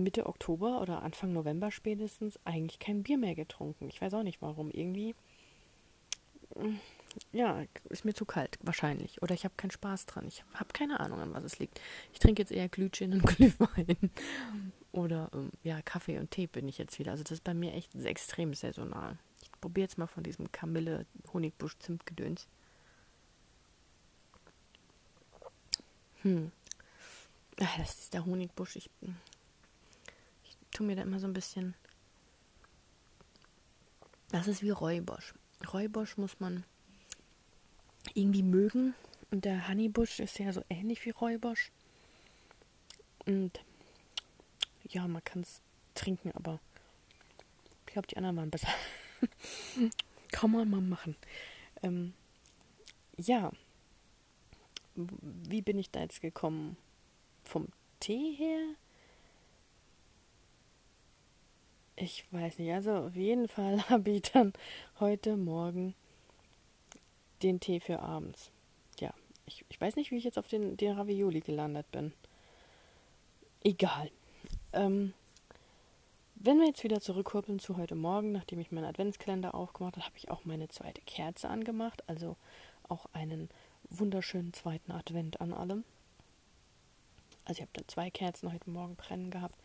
Mitte 0.02 0.26
Oktober 0.26 0.80
oder 0.80 1.02
Anfang 1.02 1.32
November 1.32 1.70
spätestens 1.70 2.38
eigentlich 2.44 2.78
kein 2.78 3.02
Bier 3.02 3.18
mehr 3.18 3.34
getrunken. 3.34 3.88
Ich 3.88 4.00
weiß 4.00 4.14
auch 4.14 4.22
nicht 4.22 4.42
warum. 4.42 4.70
Irgendwie, 4.70 5.14
ja, 7.32 7.64
ist 7.88 8.04
mir 8.04 8.14
zu 8.14 8.24
kalt, 8.24 8.58
wahrscheinlich. 8.62 9.22
Oder 9.22 9.34
ich 9.34 9.44
habe 9.44 9.54
keinen 9.56 9.70
Spaß 9.70 10.06
dran. 10.06 10.26
Ich 10.28 10.44
habe 10.54 10.72
keine 10.72 11.00
Ahnung, 11.00 11.20
an 11.20 11.34
was 11.34 11.44
es 11.44 11.58
liegt. 11.58 11.80
Ich 12.12 12.18
trinke 12.18 12.42
jetzt 12.42 12.52
eher 12.52 12.68
Glühwein 12.68 13.14
und 13.14 13.22
Glühwein. 13.26 14.10
Oder 14.92 15.30
ähm, 15.34 15.50
ja, 15.62 15.82
Kaffee 15.82 16.18
und 16.18 16.30
Tee 16.30 16.46
bin 16.46 16.68
ich 16.68 16.78
jetzt 16.78 16.98
wieder. 16.98 17.12
Also 17.12 17.22
das 17.22 17.32
ist 17.32 17.44
bei 17.44 17.54
mir 17.54 17.74
echt 17.74 17.94
extrem 17.94 18.54
saisonal. 18.54 19.18
Ich 19.42 19.50
probiere 19.60 19.84
jetzt 19.84 19.98
mal 19.98 20.06
von 20.06 20.22
diesem 20.22 20.50
Kamille 20.52 21.06
Honigbusch 21.32 21.78
Zimtgedöns. 21.78 22.46
Hm. 26.22 26.50
Ach, 27.60 27.78
das 27.78 27.98
ist 27.98 28.14
der 28.14 28.24
Honigbusch. 28.24 28.76
Ich, 28.76 28.90
ich 29.00 29.10
tue 30.76 30.86
mir 30.86 30.96
da 30.96 31.02
immer 31.02 31.18
so 31.18 31.26
ein 31.26 31.32
bisschen. 31.32 31.74
Das 34.28 34.46
ist 34.46 34.62
wie 34.62 34.70
Räubosch. 34.70 35.34
Räubosch 35.72 36.18
muss 36.18 36.38
man 36.38 36.64
irgendwie 38.12 38.42
mögen. 38.42 38.94
Und 39.30 39.44
der 39.44 39.68
Honeybusch 39.68 40.20
ist 40.20 40.38
ja 40.38 40.52
so 40.52 40.62
ähnlich 40.68 41.04
wie 41.06 41.10
Räubosch. 41.10 41.72
Und 43.24 43.64
ja, 44.84 45.08
man 45.08 45.24
kann 45.24 45.42
es 45.42 45.62
trinken, 45.94 46.30
aber 46.32 46.60
ich 47.86 47.92
glaube, 47.92 48.08
die 48.08 48.16
anderen 48.18 48.36
waren 48.36 48.50
besser. 48.50 48.68
kann 50.30 50.50
man 50.50 50.68
mal 50.68 50.82
machen. 50.82 51.16
Ähm, 51.82 52.12
ja, 53.16 53.50
wie 54.94 55.62
bin 55.62 55.78
ich 55.78 55.90
da 55.90 56.00
jetzt 56.00 56.20
gekommen? 56.20 56.76
Vom 57.44 57.68
Tee 57.98 58.34
her? 58.34 58.76
Ich 61.96 62.26
weiß 62.30 62.58
nicht. 62.58 62.72
Also 62.72 62.92
auf 62.92 63.16
jeden 63.16 63.48
Fall 63.48 63.82
habe 63.88 64.10
ich 64.10 64.22
dann 64.22 64.52
heute 65.00 65.36
Morgen 65.36 65.94
den 67.42 67.58
Tee 67.58 67.80
für 67.80 68.00
abends. 68.00 68.50
Ja, 69.00 69.12
ich, 69.46 69.64
ich 69.70 69.80
weiß 69.80 69.96
nicht, 69.96 70.10
wie 70.10 70.18
ich 70.18 70.24
jetzt 70.24 70.38
auf 70.38 70.46
den, 70.46 70.76
den 70.76 70.92
Ravioli 70.92 71.40
gelandet 71.40 71.90
bin. 71.90 72.12
Egal. 73.64 74.10
Ähm, 74.74 75.14
wenn 76.34 76.58
wir 76.58 76.66
jetzt 76.66 76.84
wieder 76.84 77.00
zurückkurbeln 77.00 77.58
zu 77.58 77.78
heute 77.78 77.94
Morgen, 77.94 78.32
nachdem 78.32 78.60
ich 78.60 78.70
meinen 78.70 78.84
Adventskalender 78.84 79.54
aufgemacht 79.54 79.96
habe, 79.96 80.04
habe 80.04 80.18
ich 80.18 80.30
auch 80.30 80.44
meine 80.44 80.68
zweite 80.68 81.00
Kerze 81.00 81.48
angemacht. 81.48 82.04
Also 82.08 82.36
auch 82.88 83.06
einen 83.14 83.48
wunderschönen 83.88 84.52
zweiten 84.52 84.92
Advent 84.92 85.40
an 85.40 85.54
allem. 85.54 85.84
Also 87.46 87.58
ich 87.58 87.62
habe 87.62 87.72
dann 87.72 87.88
zwei 87.88 88.10
Kerzen 88.10 88.52
heute 88.52 88.68
Morgen 88.68 88.96
brennen 88.96 89.30
gehabt 89.30 89.58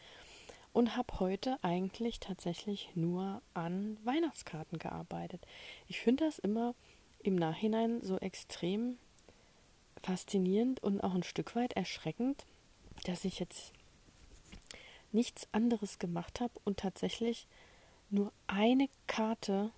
und 0.74 0.96
habe 0.96 1.20
heute 1.20 1.58
eigentlich 1.64 2.20
tatsächlich 2.20 2.90
nur 2.96 3.42
an 3.54 3.98
Weihnachtskarten 4.04 4.80
gearbeitet. 4.80 5.46
Ich 5.88 6.00
finde 6.00 6.26
das 6.26 6.40
immer 6.40 6.76
im 7.24 7.36
Nachhinein 7.36 8.02
so 8.02 8.18
extrem 8.18 8.98
faszinierend 10.02 10.82
und 10.82 11.02
auch 11.02 11.14
ein 11.14 11.24
Stück 11.24 11.56
weit 11.56 11.74
erschreckend, 11.74 12.46
dass 13.06 13.26
ich 13.26 13.40
jetzt 13.40 13.74
nichts 15.12 15.48
anderes 15.52 16.00
gemacht 16.00 16.40
habe 16.40 16.54
und 16.64 16.78
tatsächlich 16.78 17.48
nur 18.10 18.32
eine 18.48 18.88
Karte 19.08 19.72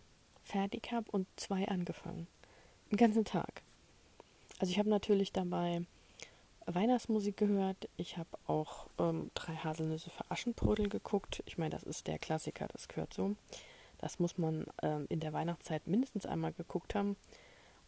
fertig 0.43 0.91
habe 0.91 1.09
und 1.11 1.27
zwei 1.35 1.67
angefangen. 1.67 2.27
Den 2.91 2.97
ganzen 2.97 3.25
Tag. 3.25 3.61
Also 4.59 4.71
ich 4.71 4.79
habe 4.79 4.89
natürlich 4.89 5.31
dabei 5.31 5.81
Weihnachtsmusik 6.65 7.37
gehört. 7.37 7.89
Ich 7.97 8.17
habe 8.17 8.29
auch 8.47 8.87
ähm, 8.99 9.31
drei 9.33 9.55
Haselnüsse 9.55 10.09
für 10.09 10.29
Aschenbrödel 10.29 10.89
geguckt. 10.89 11.43
Ich 11.45 11.57
meine, 11.57 11.71
das 11.71 11.83
ist 11.83 12.07
der 12.07 12.19
Klassiker, 12.19 12.67
das 12.71 12.87
gehört 12.87 13.13
so. 13.13 13.35
Das 13.97 14.19
muss 14.19 14.37
man 14.37 14.65
ähm, 14.81 15.05
in 15.09 15.19
der 15.19 15.33
Weihnachtszeit 15.33 15.87
mindestens 15.87 16.25
einmal 16.25 16.53
geguckt 16.53 16.95
haben. 16.95 17.15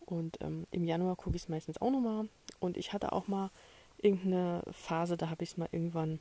Und 0.06 0.38
ähm, 0.42 0.66
im 0.72 0.84
Januar 0.84 1.16
gucke 1.16 1.36
ich 1.36 1.44
es 1.44 1.50
meistens 1.50 1.82
auch 1.82 1.92
nochmal. 1.92 2.30
Und 2.60 2.78
ich 2.78 2.94
hatte 2.94 3.12
auch 3.12 3.28
mal 3.28 3.50
irgendeine 3.98 4.64
Phase, 4.72 5.18
da 5.18 5.30
habe 5.30 5.44
ich 5.44 5.52
es 5.52 5.58
mal 5.58 5.70
irgendwann 5.72 6.20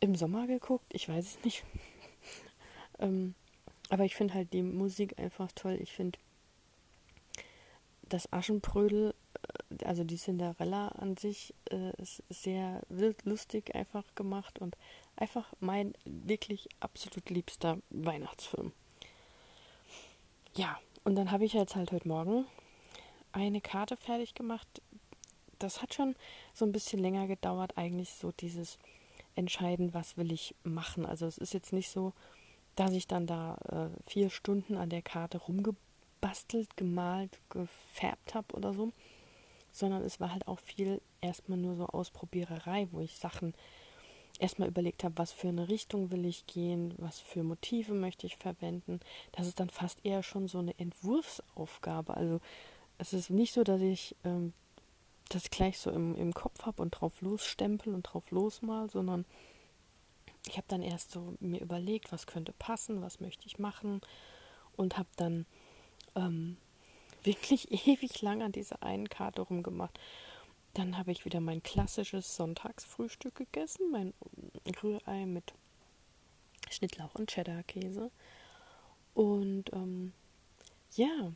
im 0.00 0.14
Sommer 0.14 0.46
geguckt. 0.46 0.86
Ich 0.92 1.08
weiß 1.08 1.24
es 1.24 1.44
nicht. 1.44 1.64
ähm, 2.98 3.34
aber 3.88 4.04
ich 4.04 4.14
finde 4.14 4.34
halt 4.34 4.52
die 4.52 4.62
Musik 4.62 5.18
einfach 5.18 5.50
toll. 5.52 5.78
Ich 5.80 5.92
finde 5.92 6.18
das 8.02 8.32
Aschenbrödel, 8.32 9.14
also 9.84 10.04
die 10.04 10.16
Cinderella 10.16 10.88
an 10.88 11.16
sich, 11.16 11.54
äh, 11.70 11.90
ist 12.00 12.22
sehr 12.28 12.82
wild, 12.88 13.24
lustig 13.24 13.74
einfach 13.74 14.04
gemacht 14.14 14.58
und 14.58 14.76
einfach 15.16 15.52
mein 15.60 15.94
wirklich 16.04 16.68
absolut 16.80 17.30
liebster 17.30 17.78
Weihnachtsfilm. 17.90 18.72
Ja, 20.54 20.78
und 21.04 21.16
dann 21.16 21.30
habe 21.30 21.44
ich 21.44 21.52
jetzt 21.52 21.76
halt 21.76 21.92
heute 21.92 22.08
Morgen 22.08 22.44
eine 23.32 23.60
Karte 23.60 23.96
fertig 23.96 24.34
gemacht. 24.34 24.68
Das 25.58 25.82
hat 25.82 25.94
schon 25.94 26.16
so 26.54 26.64
ein 26.64 26.72
bisschen 26.72 27.00
länger 27.00 27.26
gedauert, 27.26 27.76
eigentlich 27.76 28.10
so 28.14 28.32
dieses 28.32 28.78
Entscheiden, 29.34 29.94
was 29.94 30.16
will 30.16 30.32
ich 30.32 30.54
machen. 30.64 31.06
Also 31.06 31.26
es 31.26 31.38
ist 31.38 31.54
jetzt 31.54 31.72
nicht 31.72 31.90
so, 31.90 32.12
dass 32.76 32.92
ich 32.92 33.06
dann 33.06 33.26
da 33.26 33.56
äh, 33.68 34.10
vier 34.10 34.30
Stunden 34.30 34.76
an 34.76 34.90
der 34.90 35.02
Karte 35.02 35.38
rumgebastelt, 35.38 36.76
gemalt, 36.76 37.38
gefärbt 37.50 38.34
habe 38.34 38.54
oder 38.54 38.72
so, 38.72 38.92
sondern 39.72 40.02
es 40.02 40.20
war 40.20 40.32
halt 40.32 40.48
auch 40.48 40.58
viel 40.58 41.00
erstmal 41.20 41.58
nur 41.58 41.76
so 41.76 41.86
Ausprobiererei, 41.86 42.88
wo 42.90 43.00
ich 43.00 43.16
Sachen 43.16 43.54
erstmal 44.38 44.68
überlegt 44.68 45.04
habe, 45.04 45.18
was 45.18 45.32
für 45.32 45.48
eine 45.48 45.68
Richtung 45.68 46.10
will 46.10 46.24
ich 46.24 46.46
gehen, 46.46 46.94
was 46.98 47.20
für 47.20 47.42
Motive 47.42 47.92
möchte 47.92 48.26
ich 48.26 48.36
verwenden. 48.36 49.00
Das 49.32 49.46
ist 49.46 49.60
dann 49.60 49.70
fast 49.70 50.04
eher 50.04 50.22
schon 50.22 50.48
so 50.48 50.58
eine 50.58 50.78
Entwurfsaufgabe. 50.78 52.16
Also 52.16 52.40
es 52.98 53.12
ist 53.12 53.30
nicht 53.30 53.52
so, 53.52 53.64
dass 53.64 53.80
ich 53.80 54.16
ähm, 54.24 54.52
das 55.28 55.50
gleich 55.50 55.78
so 55.78 55.90
im, 55.90 56.16
im 56.16 56.34
Kopf 56.34 56.66
habe 56.66 56.82
und 56.82 56.90
drauf 56.90 57.20
losstempel 57.20 57.94
und 57.94 58.02
drauf 58.02 58.30
losmal, 58.30 58.90
sondern 58.90 59.24
ich 60.46 60.56
habe 60.56 60.66
dann 60.68 60.82
erst 60.82 61.10
so 61.10 61.34
mir 61.40 61.60
überlegt, 61.60 62.12
was 62.12 62.26
könnte 62.26 62.52
passen, 62.52 63.02
was 63.02 63.20
möchte 63.20 63.46
ich 63.46 63.58
machen 63.58 64.00
und 64.76 64.96
habe 64.96 65.08
dann 65.16 65.46
ähm, 66.16 66.56
wirklich 67.24 67.70
ewig 67.86 68.22
lang 68.22 68.42
an 68.42 68.52
dieser 68.52 68.82
einen 68.82 69.08
Karte 69.08 69.42
rumgemacht. 69.42 69.98
Dann 70.74 70.96
habe 70.96 71.10
ich 71.10 71.24
wieder 71.24 71.40
mein 71.40 71.62
klassisches 71.62 72.36
Sonntagsfrühstück 72.36 73.34
gegessen, 73.34 73.90
mein 73.90 74.14
Rührei 74.82 75.26
mit 75.26 75.52
Schnittlauch 76.70 77.14
und 77.14 77.30
Cheddar-Käse. 77.30 78.10
Und 79.14 79.72
ähm, 79.72 80.12
ja, 80.94 81.32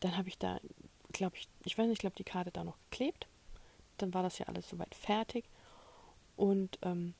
dann 0.00 0.16
habe 0.16 0.28
ich 0.28 0.38
da, 0.38 0.58
glaube 1.12 1.36
ich, 1.36 1.48
ich 1.64 1.78
weiß 1.78 1.86
nicht, 1.86 1.94
ich 1.94 2.00
glaube, 2.00 2.16
die 2.16 2.24
Karte 2.24 2.50
da 2.50 2.64
noch 2.64 2.76
geklebt. 2.90 3.28
Dann 3.98 4.12
war 4.14 4.24
das 4.24 4.38
ja 4.38 4.46
alles 4.46 4.68
soweit 4.68 4.94
fertig. 4.94 5.44
Und 6.36 6.78
ähm, 6.82 7.14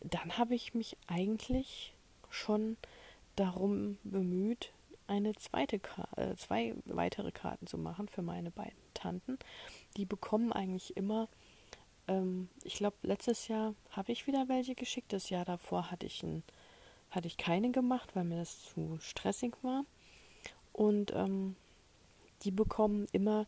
dann 0.00 0.36
habe 0.36 0.54
ich 0.54 0.74
mich 0.74 0.96
eigentlich 1.06 1.94
schon 2.28 2.76
darum 3.36 3.98
bemüht, 4.02 4.72
eine 5.12 5.34
zweite 5.34 5.78
äh, 6.16 6.34
zwei 6.36 6.74
weitere 6.86 7.32
Karten 7.32 7.66
zu 7.66 7.76
machen 7.76 8.08
für 8.08 8.22
meine 8.22 8.50
beiden 8.50 8.80
Tanten. 8.94 9.38
Die 9.98 10.06
bekommen 10.06 10.52
eigentlich 10.52 10.96
immer, 10.96 11.28
ähm, 12.08 12.48
ich 12.64 12.76
glaube, 12.76 12.96
letztes 13.02 13.46
Jahr 13.48 13.74
habe 13.90 14.10
ich 14.10 14.26
wieder 14.26 14.48
welche 14.48 14.74
geschickt. 14.74 15.12
Das 15.12 15.28
Jahr 15.28 15.44
davor 15.44 15.90
hatte 15.90 16.06
ich, 16.06 16.22
ein, 16.22 16.42
hatte 17.10 17.26
ich 17.26 17.36
keine 17.36 17.70
gemacht, 17.70 18.16
weil 18.16 18.24
mir 18.24 18.38
das 18.38 18.72
zu 18.72 18.98
stressig 19.00 19.54
war. 19.60 19.84
Und 20.72 21.12
ähm, 21.14 21.56
die 22.42 22.50
bekommen 22.50 23.06
immer 23.12 23.46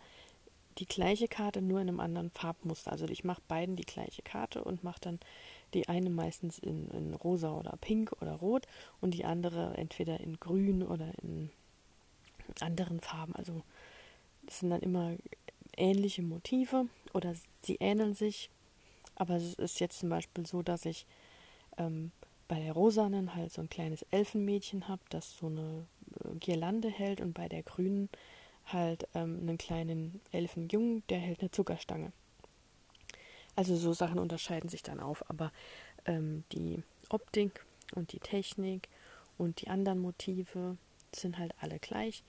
die 0.76 0.86
gleiche 0.86 1.28
Karte, 1.28 1.62
nur 1.62 1.80
in 1.80 1.88
einem 1.88 2.00
anderen 2.00 2.30
Farbmuster. 2.30 2.92
Also 2.92 3.06
ich 3.06 3.24
mache 3.24 3.40
beiden 3.48 3.76
die 3.76 3.86
gleiche 3.86 4.20
Karte 4.20 4.62
und 4.62 4.84
mache 4.84 5.00
dann 5.00 5.18
die 5.74 5.88
eine 5.88 6.10
meistens 6.10 6.58
in, 6.58 6.88
in 6.90 7.14
rosa 7.14 7.52
oder 7.52 7.76
pink 7.80 8.12
oder 8.20 8.32
rot 8.32 8.66
und 9.00 9.12
die 9.12 9.24
andere 9.24 9.76
entweder 9.76 10.20
in 10.20 10.38
grün 10.38 10.82
oder 10.82 11.12
in 11.22 11.50
anderen 12.60 13.00
Farben. 13.00 13.34
Also 13.34 13.62
das 14.42 14.60
sind 14.60 14.70
dann 14.70 14.82
immer 14.82 15.16
ähnliche 15.76 16.22
Motive 16.22 16.86
oder 17.12 17.34
sie 17.62 17.76
ähneln 17.80 18.14
sich. 18.14 18.50
Aber 19.16 19.36
es 19.36 19.54
ist 19.54 19.80
jetzt 19.80 20.00
zum 20.00 20.08
Beispiel 20.08 20.46
so, 20.46 20.62
dass 20.62 20.84
ich 20.84 21.06
ähm, 21.78 22.10
bei 22.48 22.60
der 22.60 22.72
rosanen 22.72 23.34
halt 23.34 23.52
so 23.52 23.62
ein 23.62 23.68
kleines 23.68 24.02
Elfenmädchen 24.10 24.88
habe, 24.88 25.02
das 25.08 25.36
so 25.36 25.46
eine 25.46 25.86
äh, 26.24 26.34
Girlande 26.38 26.88
hält 26.88 27.20
und 27.20 27.32
bei 27.32 27.48
der 27.48 27.62
grünen 27.62 28.08
halt 28.66 29.08
ähm, 29.14 29.38
einen 29.40 29.58
kleinen 29.58 30.20
Elfenjungen, 30.32 31.02
der 31.08 31.18
hält 31.18 31.40
eine 31.40 31.50
Zuckerstange. 31.50 32.12
Also 33.56 33.76
so 33.76 33.92
Sachen 33.92 34.18
unterscheiden 34.18 34.68
sich 34.68 34.82
dann 34.82 35.00
auf, 35.00 35.28
aber 35.30 35.52
ähm, 36.06 36.44
die 36.52 36.82
Optik 37.08 37.64
und 37.94 38.12
die 38.12 38.20
Technik 38.20 38.88
und 39.38 39.60
die 39.60 39.68
anderen 39.68 40.00
Motive 40.00 40.76
sind 41.14 41.38
halt 41.38 41.54
alle 41.60 41.78
gleich, 41.78 42.24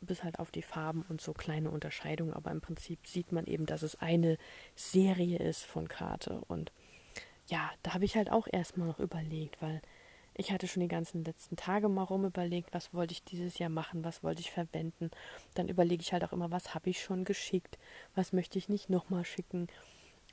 bis 0.00 0.22
halt 0.22 0.38
auf 0.38 0.50
die 0.50 0.62
Farben 0.62 1.04
und 1.08 1.20
so 1.20 1.32
kleine 1.32 1.70
Unterscheidungen, 1.70 2.34
aber 2.34 2.50
im 2.50 2.60
Prinzip 2.60 3.06
sieht 3.06 3.32
man 3.32 3.46
eben, 3.46 3.66
dass 3.66 3.82
es 3.82 3.96
eine 3.96 4.36
Serie 4.74 5.38
ist 5.38 5.64
von 5.64 5.88
Karte 5.88 6.42
und 6.48 6.72
ja, 7.48 7.70
da 7.82 7.94
habe 7.94 8.04
ich 8.04 8.16
halt 8.16 8.30
auch 8.30 8.48
erstmal 8.50 8.88
noch 8.88 8.98
überlegt, 8.98 9.62
weil 9.62 9.80
ich 10.38 10.52
hatte 10.52 10.68
schon 10.68 10.82
die 10.82 10.88
ganzen 10.88 11.24
letzten 11.24 11.56
Tage 11.56 11.88
mal 11.88 12.02
rum 12.02 12.26
überlegt, 12.26 12.74
was 12.74 12.92
wollte 12.92 13.12
ich 13.12 13.24
dieses 13.24 13.58
Jahr 13.58 13.70
machen, 13.70 14.04
was 14.04 14.22
wollte 14.22 14.40
ich 14.42 14.50
verwenden. 14.50 15.10
Dann 15.54 15.68
überlege 15.68 16.02
ich 16.02 16.12
halt 16.12 16.24
auch 16.24 16.32
immer, 16.32 16.50
was 16.50 16.74
habe 16.74 16.90
ich 16.90 17.00
schon 17.00 17.24
geschickt, 17.24 17.78
was 18.14 18.34
möchte 18.34 18.58
ich 18.58 18.68
nicht 18.68 18.90
nochmal 18.90 19.24
schicken. 19.24 19.68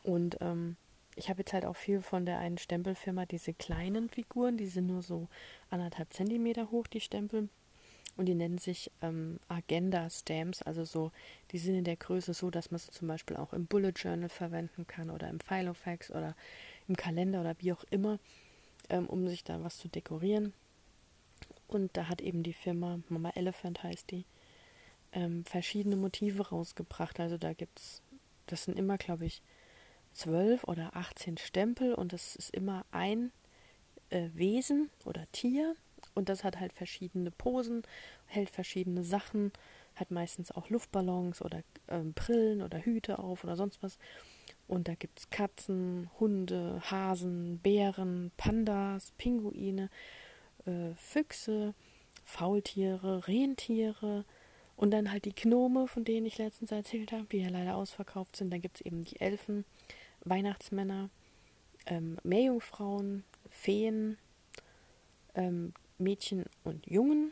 Und 0.04 0.38
ähm, 0.42 0.76
ich 1.16 1.30
habe 1.30 1.39
jetzt 1.39 1.54
halt 1.54 1.66
auch 1.66 1.76
viel 1.76 2.02
von 2.02 2.26
der 2.26 2.39
einen 2.39 2.58
Stempelfirma, 2.58 3.26
diese 3.26 3.54
kleinen 3.54 4.10
Figuren, 4.10 4.58
die 4.58 4.68
sind 4.68 4.88
nur 4.88 5.02
so 5.02 5.28
anderthalb 5.70 6.13
Zentimeter 6.13 6.72
hoch, 6.72 6.88
die 6.88 7.02
Stempel. 7.02 7.50
Und 8.16 8.28
die 8.28 8.36
nennen 8.36 8.60
sich 8.60 8.92
ähm, 9.02 9.39
Agenda 9.48 10.08
Stamps, 10.08 10.62
also 10.62 10.86
so, 10.86 11.12
die 11.52 11.58
sind 11.58 11.76
in 11.76 11.84
der 11.84 11.96
Größe 11.96 12.36
so, 12.36 12.52
dass 12.52 12.70
man 12.70 12.80
sie 12.80 12.92
zum 12.92 13.08
Beispiel 13.08 13.38
auch 13.38 13.54
im 13.54 13.66
Bullet 13.66 13.94
Journal 13.96 14.30
verwenden 14.30 14.86
kann 14.86 15.10
oder 15.10 15.30
im 15.30 15.39
Filofax 15.39 16.12
oder 16.12 16.36
im 16.88 16.96
Kalender 16.96 17.42
oder 17.42 17.56
wie 17.58 17.74
auch 17.74 17.84
immer, 17.89 18.20
ähm, 18.89 19.08
um 19.08 19.28
sich 19.28 19.44
da 19.44 19.63
was 19.63 19.80
zu 19.80 19.88
dekorieren. 19.88 20.54
Und 21.68 21.98
da 21.98 22.08
hat 22.08 22.22
eben 22.22 22.44
die 22.44 22.54
Firma, 22.54 23.00
Mama 23.10 23.32
Elephant 23.32 23.82
heißt 23.82 24.12
die, 24.12 24.26
ähm, 25.13 25.44
verschiedene 25.46 25.96
Motive 25.96 26.50
rausgebracht. 26.50 27.20
Also 27.20 27.38
da 27.39 27.54
gibt 27.54 27.80
es, 27.80 28.02
das 28.46 28.66
sind 28.66 28.78
immer, 28.78 29.00
glaube 29.00 29.26
ich, 29.26 29.42
zwölf 30.13 30.63
oder 30.63 30.95
18 30.95 31.38
Stempel 31.38 31.93
und 31.93 32.13
das 32.13 32.36
ist 32.36 32.54
immer 32.54 32.86
ein 32.91 33.32
äh, 34.10 34.30
Wesen 34.34 34.89
oder 35.06 35.26
Tier 35.32 35.76
und 36.13 36.30
das 36.30 36.43
hat 36.43 36.60
halt 36.60 36.73
verschiedene 36.73 37.32
Posen, 37.32 37.84
hält 38.28 38.49
verschiedene 38.49 39.04
Sachen, 39.04 39.52
hat 39.95 40.12
meistens 40.12 40.52
auch 40.52 40.69
Luftballons 40.69 41.41
oder 41.41 41.62
ähm, 41.88 42.13
Brillen 42.13 42.62
oder 42.62 42.80
Hüte 42.80 43.19
auf 43.19 43.43
oder 43.43 43.56
sonst 43.56 43.82
was. 43.84 43.97
Und 44.67 44.88
da 44.88 44.95
gibt 44.95 45.19
es 45.19 45.30
Katzen, 45.30 46.10
Hunde, 46.19 46.82
Hasen, 46.89 47.60
Bären, 47.60 48.32
Pandas, 48.38 49.12
Pinguine, 49.17 49.89
äh, 50.65 50.93
Füchse, 50.95 51.73
Faultiere, 52.23 53.28
Rentiere 53.28 54.26
und 54.76 54.91
dann 54.91 55.12
halt 55.12 55.26
die 55.26 55.36
Gnome, 55.36 55.88
von 55.88 56.04
denen 56.04 56.26
ich 56.26 56.38
letztens 56.38 56.71
erzählt 56.71 57.12
habe, 57.12 57.26
die 57.26 57.38
ja 57.39 57.49
leider 57.49 57.76
ausverkauft 57.76 58.36
sind. 58.36 58.52
Dann 58.52 58.62
gibt 58.62 58.78
es 58.78 58.86
eben 58.86 59.04
die 59.04 59.19
Elfen, 59.19 59.65
Weihnachtsmänner, 60.26 61.10
ähm, 61.86 62.18
Meerjungfrauen, 62.24 63.24
Feen, 63.50 64.18
ähm, 65.36 65.74
Mädchen 65.98 66.46
und 66.64 66.86
Jungen. 66.88 67.32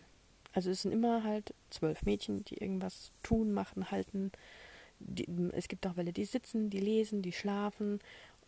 Also 0.54 0.70
es 0.70 0.82
sind 0.82 0.92
immer 0.92 1.24
halt 1.24 1.54
zwölf 1.70 2.04
Mädchen, 2.04 2.44
die 2.46 2.58
irgendwas 2.58 3.12
tun, 3.24 3.54
machen, 3.54 3.92
halten. 3.92 4.32
Die, 5.00 5.28
es 5.54 5.68
gibt 5.68 5.88
auch 5.88 5.96
welche, 5.96 6.14
die 6.14 6.26
sitzen, 6.26 6.70
die 6.70 6.80
lesen, 6.80 7.22
die 7.22 7.32
schlafen. 7.32 8.00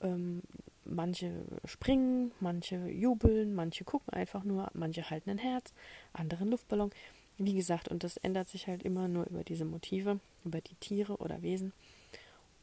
Ähm, 0.01 0.41
manche 0.85 1.31
springen, 1.65 2.31
manche 2.39 2.75
jubeln, 2.87 3.55
manche 3.55 3.85
gucken 3.85 4.13
einfach 4.13 4.43
nur, 4.43 4.69
manche 4.73 5.09
halten 5.09 5.29
ein 5.29 5.37
Herz, 5.37 5.73
andere 6.11 6.41
einen 6.41 6.51
Luftballon. 6.51 6.91
Wie 7.37 7.53
gesagt, 7.53 7.87
und 7.87 8.03
das 8.03 8.17
ändert 8.17 8.49
sich 8.49 8.67
halt 8.67 8.83
immer 8.83 9.07
nur 9.07 9.25
über 9.27 9.43
diese 9.43 9.65
Motive, 9.65 10.19
über 10.43 10.61
die 10.61 10.75
Tiere 10.75 11.17
oder 11.17 11.41
Wesen. 11.41 11.73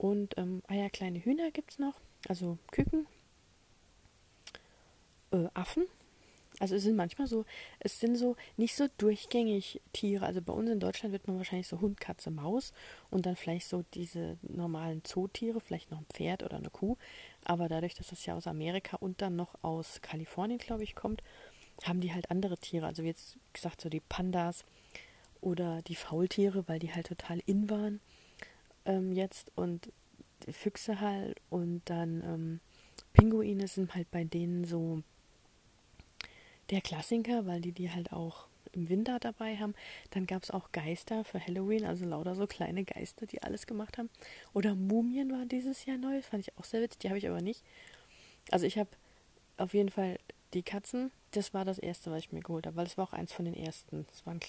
Und 0.01 0.39
ähm, 0.39 0.63
ah 0.67 0.73
ja, 0.73 0.89
kleine 0.89 1.23
Hühner 1.23 1.51
gibt 1.51 1.73
es 1.73 1.79
noch, 1.79 2.01
also 2.27 2.57
Küken, 2.71 3.07
äh, 5.31 5.45
Affen. 5.53 5.85
Also 6.59 6.75
es 6.75 6.85
sind 6.85 6.97
manchmal 6.97 7.27
so, 7.27 7.45
es 7.81 8.01
sind 8.01 8.17
so 8.17 8.35
nicht 8.57 8.75
so 8.77 8.87
durchgängig 8.97 9.83
Tiere. 9.93 10.25
Also 10.25 10.41
bei 10.41 10.55
uns 10.55 10.71
in 10.71 10.81
Deutschland 10.81 11.13
wird 11.13 11.29
man 11.29 11.37
wahrscheinlich 11.37 11.69
so 11.69 11.83
Hund, 11.83 12.01
Katze, 12.01 12.31
Maus 12.31 12.73
und 13.11 13.27
dann 13.27 13.37
vielleicht 13.37 13.69
so 13.69 13.85
diese 13.93 14.39
normalen 14.41 15.05
Zootiere, 15.05 15.61
vielleicht 15.61 15.91
noch 15.91 15.99
ein 15.99 16.07
Pferd 16.11 16.45
oder 16.45 16.57
eine 16.57 16.71
Kuh. 16.71 16.97
Aber 17.45 17.69
dadurch, 17.69 17.93
dass 17.93 18.07
das 18.07 18.25
ja 18.25 18.35
aus 18.35 18.47
Amerika 18.47 18.97
und 18.97 19.21
dann 19.21 19.37
noch 19.37 19.55
aus 19.61 20.01
Kalifornien, 20.01 20.59
glaube 20.59 20.83
ich, 20.83 20.95
kommt, 20.95 21.23
haben 21.85 22.01
die 22.01 22.15
halt 22.15 22.31
andere 22.31 22.57
Tiere. 22.57 22.87
Also 22.87 23.03
wie 23.03 23.09
jetzt 23.09 23.37
gesagt, 23.53 23.83
so 23.83 23.91
die 23.91 24.01
Pandas 24.01 24.65
oder 25.43 25.83
die 25.83 25.95
Faultiere, 25.95 26.67
weil 26.69 26.79
die 26.79 26.95
halt 26.95 27.09
total 27.09 27.43
in 27.45 27.69
waren 27.69 28.01
ähm, 28.85 29.13
jetzt 29.13 29.53
und 29.57 29.93
Füchse 30.51 31.01
halt 31.01 31.41
und 31.51 31.83
dann 31.85 32.23
ähm, 32.25 32.61
Pinguine 33.13 33.69
sind 33.69 33.95
halt 33.95 34.11
bei 34.11 34.25
denen 34.25 34.65
so 34.65 35.03
der 36.71 36.81
Klassiker, 36.81 37.47
weil 37.47 37.61
die 37.61 37.73
die 37.73 37.91
halt 37.91 38.13
auch 38.13 38.47
im 38.73 38.89
Winter 38.89 39.19
dabei 39.19 39.57
haben. 39.57 39.75
Dann 40.11 40.27
gab 40.27 40.43
es 40.43 40.51
auch 40.51 40.71
Geister 40.73 41.25
für 41.25 41.45
Halloween, 41.45 41.85
also 41.85 42.05
lauter 42.07 42.35
so 42.35 42.47
kleine 42.47 42.85
Geister, 42.85 43.27
die 43.27 43.43
alles 43.43 43.67
gemacht 43.67 43.99
haben. 43.99 44.11
Oder 44.53 44.75
Mumien 44.75 45.33
war 45.33 45.45
dieses 45.47 45.85
Jahr 45.85 45.99
neu, 45.99 46.17
das 46.17 46.27
fand 46.27 46.47
ich 46.47 46.57
auch 46.57 46.65
sehr 46.65 46.81
witzig, 46.81 47.01
die 47.01 47.09
habe 47.09 47.19
ich 47.19 47.29
aber 47.29 47.43
nicht. 47.43 47.65
Also 48.51 48.67
ich 48.67 48.79
habe 48.79 48.91
auf 49.57 49.75
jeden 49.75 49.91
Fall 49.91 50.19
die 50.55 50.63
Katzen, 50.63 51.11
das 51.33 51.55
war 51.55 51.65
das 51.65 51.79
erste, 51.79 52.11
was 52.11 52.21
ich 52.21 52.33
mir 52.33 52.41
geholt 52.41 52.67
habe, 52.67 52.77
weil 52.77 52.87
es 52.87 52.97
war 52.97 53.05
auch 53.05 53.13
eins 53.13 53.33
von 53.33 53.45
den 53.45 53.55
ersten. 53.55 54.07
Es 54.13 54.25
waren 54.27 54.41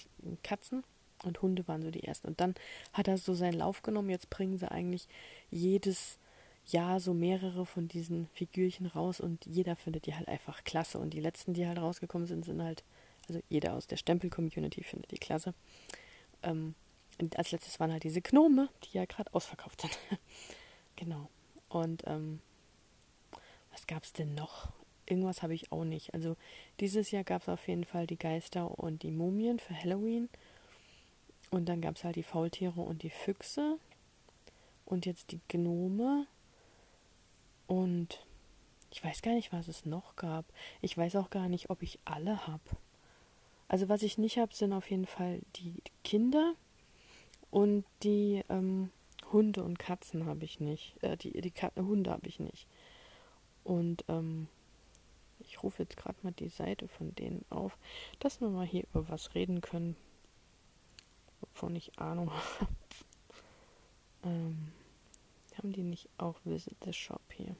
Katzen 0.42 0.84
und 1.26 1.42
Hunde 1.42 1.66
waren 1.68 1.82
so 1.82 1.90
die 1.90 2.04
ersten. 2.04 2.28
Und 2.28 2.40
dann 2.40 2.54
hat 2.92 3.08
er 3.08 3.18
so 3.18 3.34
seinen 3.34 3.54
Lauf 3.54 3.82
genommen. 3.82 4.10
Jetzt 4.10 4.30
bringen 4.30 4.58
sie 4.58 4.70
eigentlich 4.70 5.08
jedes 5.50 6.18
Jahr 6.66 7.00
so 7.00 7.12
mehrere 7.14 7.66
von 7.66 7.88
diesen 7.88 8.28
Figürchen 8.34 8.86
raus 8.86 9.20
und 9.20 9.44
jeder 9.46 9.76
findet 9.76 10.06
die 10.06 10.14
halt 10.14 10.28
einfach 10.28 10.64
klasse. 10.64 10.98
Und 10.98 11.12
die 11.14 11.20
letzten, 11.20 11.54
die 11.54 11.66
halt 11.66 11.78
rausgekommen 11.78 12.26
sind, 12.26 12.44
sind 12.44 12.62
halt, 12.62 12.84
also 13.28 13.40
jeder 13.48 13.74
aus 13.74 13.86
der 13.86 13.96
Stempel-Community 13.96 14.82
findet 14.84 15.10
die 15.10 15.18
klasse. 15.18 15.54
Ähm, 16.42 16.74
und 17.20 17.36
als 17.36 17.52
letztes 17.52 17.78
waren 17.80 17.92
halt 17.92 18.04
diese 18.04 18.22
Gnome, 18.22 18.68
die 18.84 18.96
ja 18.96 19.04
gerade 19.04 19.32
ausverkauft 19.34 19.82
sind. 19.82 19.98
genau. 20.96 21.28
Und 21.68 22.04
ähm, 22.06 22.40
was 23.70 23.86
gab 23.86 24.04
es 24.04 24.12
denn 24.12 24.34
noch? 24.34 24.72
Irgendwas 25.06 25.42
habe 25.42 25.54
ich 25.54 25.72
auch 25.72 25.84
nicht. 25.84 26.14
Also 26.14 26.36
dieses 26.80 27.10
Jahr 27.10 27.24
gab 27.24 27.42
es 27.42 27.48
auf 27.48 27.66
jeden 27.66 27.84
Fall 27.84 28.06
die 28.06 28.18
Geister 28.18 28.78
und 28.78 29.02
die 29.02 29.10
Mumien 29.10 29.58
für 29.58 29.74
Halloween. 29.74 30.28
Und 31.52 31.66
dann 31.66 31.82
gab 31.82 31.96
es 31.96 32.02
halt 32.02 32.16
die 32.16 32.22
Faultiere 32.22 32.80
und 32.80 33.02
die 33.02 33.10
Füchse. 33.10 33.78
Und 34.86 35.04
jetzt 35.04 35.32
die 35.32 35.40
Gnome. 35.48 36.26
Und 37.66 38.24
ich 38.90 39.04
weiß 39.04 39.20
gar 39.20 39.34
nicht, 39.34 39.52
was 39.52 39.68
es 39.68 39.84
noch 39.84 40.16
gab. 40.16 40.46
Ich 40.80 40.96
weiß 40.96 41.14
auch 41.16 41.28
gar 41.28 41.48
nicht, 41.48 41.68
ob 41.68 41.82
ich 41.82 41.98
alle 42.06 42.46
habe. 42.46 42.62
Also 43.68 43.90
was 43.90 44.02
ich 44.02 44.16
nicht 44.16 44.38
habe, 44.38 44.54
sind 44.54 44.72
auf 44.72 44.90
jeden 44.90 45.06
Fall 45.06 45.40
die 45.56 45.76
Kinder 46.04 46.54
und 47.50 47.84
die 48.02 48.42
ähm, 48.48 48.90
Hunde 49.30 49.62
und 49.62 49.78
Katzen 49.78 50.24
habe 50.24 50.44
ich 50.44 50.58
nicht. 50.58 51.02
Äh, 51.02 51.18
die 51.18 51.38
die 51.38 51.50
Kat 51.50 51.76
Hunde 51.76 52.10
habe 52.10 52.28
ich 52.28 52.40
nicht. 52.40 52.66
Und 53.62 54.04
ähm, 54.08 54.48
ich 55.38 55.62
rufe 55.62 55.82
jetzt 55.82 55.98
gerade 55.98 56.18
mal 56.22 56.32
die 56.32 56.48
Seite 56.48 56.88
von 56.88 57.14
denen 57.14 57.44
auf, 57.50 57.76
dass 58.20 58.40
wir 58.40 58.48
mal 58.48 58.66
hier 58.66 58.84
über 58.92 59.08
was 59.10 59.34
reden 59.34 59.60
können, 59.60 59.96
wovon 61.42 61.76
ich 61.76 61.98
Ahnung 61.98 62.30
habe. 62.60 62.72
ähm, 64.24 64.72
haben 65.58 65.72
die 65.72 65.82
nicht 65.82 66.08
auch 66.18 66.36
Visit 66.44 66.76
the 66.84 66.92
Shop 66.92 67.22
hier? 67.32 67.54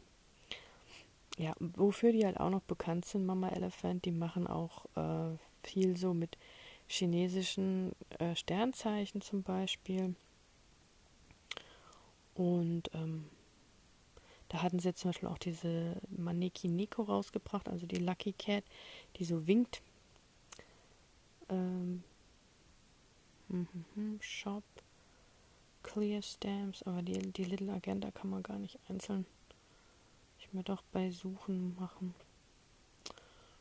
Ja, 1.39 1.55
wofür 1.59 2.13
die 2.13 2.25
halt 2.25 2.39
auch 2.41 2.51
noch 2.51 2.63
bekannt 2.63 3.05
sind, 3.05 3.25
Mama 3.25 3.49
Elephant, 3.49 4.05
die 4.05 4.11
machen 4.11 4.47
auch 4.47 4.85
äh, 4.97 5.37
viel 5.63 5.97
so 5.97 6.15
mit 6.15 6.37
chinesischen 6.89 7.93
äh, 8.19 8.35
Sternzeichen 8.37 9.23
zum 9.23 9.43
Beispiel. 9.43 10.15
Und 12.35 12.91
ähm, 12.95 13.29
da 14.49 14.63
hatten 14.63 14.79
sie 14.79 14.89
jetzt 14.89 15.01
zum 15.01 15.11
Beispiel 15.11 15.29
auch 15.29 15.39
diese 15.39 15.97
Maneki 16.11 16.69
Nico 16.69 17.03
rausgebracht, 17.03 17.69
also 17.69 17.87
die 17.87 17.97
Lucky 17.97 18.35
Cat, 18.35 18.65
die 19.17 19.25
so 19.25 19.47
winkt. 19.47 19.81
Ähm, 21.49 22.05
Shop, 24.21 24.65
Clear 25.83 26.23
Stamps, 26.23 26.83
aber 26.85 27.03
die, 27.03 27.33
die 27.33 27.45
Little 27.45 27.73
Agenda 27.73 28.11
kann 28.11 28.31
man 28.31 28.43
gar 28.43 28.59
nicht 28.59 28.79
einzeln. 28.89 29.27
Ich 30.39 30.53
mir 30.53 30.63
doch 30.63 30.83
bei 30.93 31.11
Suchen 31.11 31.77
machen. 31.79 32.15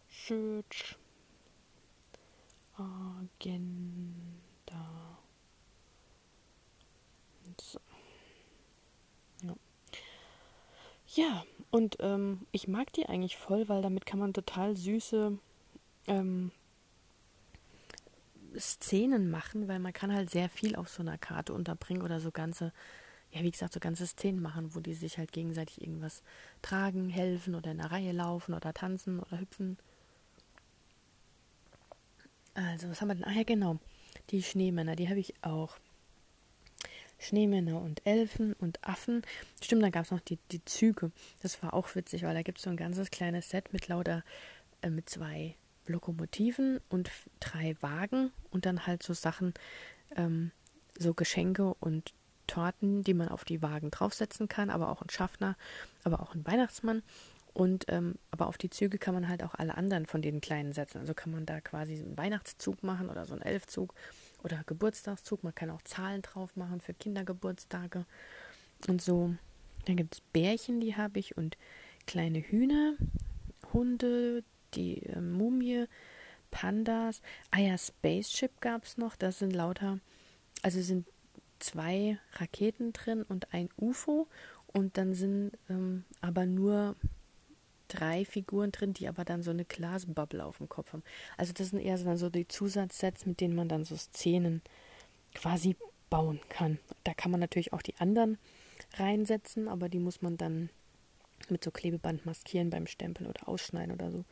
Search. 0.10 0.98
Agenda. 2.76 3.68
So. 7.60 7.80
Ja. 9.44 9.56
Ja, 11.14 11.46
und 11.70 11.98
ähm, 12.00 12.48
ich 12.52 12.68
mag 12.68 12.94
die 12.94 13.08
eigentlich 13.08 13.38
voll, 13.38 13.68
weil 13.70 13.82
damit 13.82 14.06
kann 14.06 14.20
man 14.20 14.34
total 14.34 14.76
süße 14.76 15.38
ähm, 16.08 16.52
Szenen 18.58 19.30
machen, 19.30 19.68
weil 19.68 19.80
man 19.80 19.94
kann 19.94 20.14
halt 20.14 20.30
sehr 20.30 20.50
viel 20.50 20.76
auf 20.76 20.90
so 20.90 21.02
einer 21.02 21.18
Karte 21.18 21.54
unterbringen 21.54 22.02
oder 22.02 22.20
so 22.20 22.32
ganze, 22.32 22.74
ja 23.32 23.42
wie 23.42 23.52
gesagt, 23.52 23.74
so 23.74 23.80
ganze 23.80 24.08
Szenen 24.08 24.42
machen, 24.42 24.76
wo 24.76 24.80
die 24.80 24.94
sich 24.94 25.18
halt 25.18 25.32
gegenseitig 25.32 25.82
irgendwas 25.82 26.24
tragen, 26.62 27.10
helfen 27.10 27.56
oder 27.56 27.72
in 27.72 27.80
einer 27.80 27.92
Reihe 27.92 28.12
laufen 28.12 28.54
oder 28.54 28.74
tanzen 28.74 29.20
oder 29.20 29.40
hüpfen. 29.40 29.78
Also, 32.54 32.90
was 32.90 33.00
haben 33.00 33.08
wir 33.08 33.16
denn? 33.16 33.24
Ah 33.24 33.32
ja, 33.32 33.44
genau. 33.44 33.80
Die 34.30 34.44
Schneemänner, 34.44 34.96
die 34.96 35.10
habe 35.10 35.20
ich 35.20 35.34
auch. 35.42 35.78
Schneemänner 37.18 37.80
und 37.80 38.06
Elfen 38.06 38.54
und 38.54 38.84
Affen. 38.84 39.22
Stimmt, 39.62 39.84
dann 39.84 39.92
gab 39.92 40.06
es 40.06 40.12
noch 40.12 40.20
die, 40.20 40.40
die 40.52 40.66
Züge. 40.66 41.12
Das 41.42 41.62
war 41.62 41.74
auch 41.74 41.96
witzig, 41.96 42.24
weil 42.24 42.34
da 42.34 42.42
gibt 42.42 42.58
es 42.58 42.64
so 42.64 42.70
ein 42.70 42.78
ganzes 42.78 43.12
kleines 43.12 43.50
Set 43.50 43.72
mit 43.74 43.88
lauter, 43.88 44.24
äh, 44.82 44.90
mit 44.90 45.10
zwei 45.10 45.56
Lokomotiven 45.88 46.80
und 46.90 47.10
drei 47.40 47.76
Wagen 47.82 48.32
und 48.50 48.66
dann 48.66 48.88
halt 48.88 49.04
so 49.04 49.14
Sachen, 49.14 49.54
ähm, 50.16 50.52
so 50.98 51.14
Geschenke 51.14 51.74
und 51.76 52.14
Torten, 52.48 53.04
die 53.04 53.14
man 53.14 53.30
auf 53.30 53.46
die 53.46 53.62
Wagen 53.62 53.92
draufsetzen 53.92 54.48
kann, 54.48 54.70
aber 54.70 54.90
auch 54.90 55.02
ein 55.02 55.10
Schaffner, 55.10 55.56
aber 56.04 56.20
auch 56.22 56.36
ein 56.36 56.46
Weihnachtsmann. 56.46 57.02
Und 57.54 57.86
ähm, 57.90 58.16
aber 58.30 58.48
auf 58.48 58.58
die 58.58 58.70
Züge 58.70 58.98
kann 58.98 59.14
man 59.14 59.28
halt 59.28 59.44
auch 59.44 59.54
alle 59.56 59.76
anderen 59.76 60.06
von 60.06 60.22
den 60.22 60.40
kleinen 60.40 60.72
setzen. 60.72 61.00
Also 61.00 61.14
kann 61.14 61.32
man 61.32 61.46
da 61.46 61.60
quasi 61.60 61.96
einen 61.96 62.18
Weihnachtszug 62.18 62.82
machen 62.84 63.10
oder 63.10 63.26
so 63.26 63.34
einen 63.34 63.42
Elfzug 63.42 63.94
oder 64.44 64.64
Geburtstagszug. 64.66 65.44
Man 65.44 65.56
kann 65.56 65.70
auch 65.70 65.82
Zahlen 65.82 66.22
drauf 66.22 66.56
machen 66.56 66.80
für 66.80 66.94
Kindergeburtstage 66.94 68.06
und 68.88 69.02
so. 69.02 69.36
Dann 69.86 69.98
gibt 69.98 70.16
es 70.16 70.22
Bärchen, 70.22 70.80
die 70.80 70.96
habe 70.96 71.20
ich 71.20 71.38
und 71.38 71.58
kleine 72.06 72.40
Hühner, 72.40 72.94
Hunde, 73.74 74.44
die 74.76 75.06
äh, 75.06 75.22
Mumie, 75.22 75.86
Pandas. 76.52 77.22
Ah 77.50 77.60
ja, 77.60 77.78
Spaceship 77.78 78.62
gab 78.62 78.84
es 78.84 78.98
noch. 78.98 79.16
Das 79.16 79.40
sind 79.40 79.54
lauter, 79.54 80.00
also 80.62 80.82
sind 80.82 81.08
zwei 81.60 82.18
Raketen 82.34 82.94
drin 82.94 83.24
und 83.24 83.54
ein 83.54 83.70
UFO. 83.78 84.28
Und 84.74 84.98
dann 84.98 85.14
sind 85.14 85.52
ähm, 85.70 86.06
aber 86.22 86.46
nur 86.46 86.96
drei 87.88 88.24
Figuren 88.24 88.72
drin, 88.72 88.94
die 88.94 89.08
aber 89.08 89.26
dann 89.26 89.44
so 89.44 89.52
eine 89.52 89.66
Glasbubble 89.66 90.44
auf 90.44 90.58
dem 90.58 90.70
Kopf 90.70 90.94
haben. 90.94 91.04
Also 91.38 91.54
das 91.54 91.70
sind 91.70 91.80
eher 91.80 91.98
so, 91.98 92.16
so 92.16 92.30
die 92.30 92.48
Zusatzsets, 92.48 93.26
mit 93.26 93.42
denen 93.42 93.56
man 93.56 93.68
dann 93.68 93.84
so 93.84 93.98
Szenen 93.98 94.62
quasi 95.34 95.76
bauen 96.10 96.40
kann. 96.50 96.80
Da 97.04 97.14
kann 97.14 97.32
man 97.32 97.40
natürlich 97.40 97.74
auch 97.74 97.82
die 97.82 97.96
anderen 97.98 98.38
reinsetzen, 98.94 99.68
aber 99.68 99.90
die 99.90 100.00
muss 100.00 100.22
man 100.22 100.38
dann 100.38 100.70
mit 101.50 101.64
so 101.64 101.72
Klebeband 101.72 102.26
maskieren 102.26 102.70
beim 102.70 102.88
Stempeln 102.88 103.30
oder 103.30 103.48
ausschneiden 103.48 103.94
oder 103.94 104.12
so. 104.12 104.26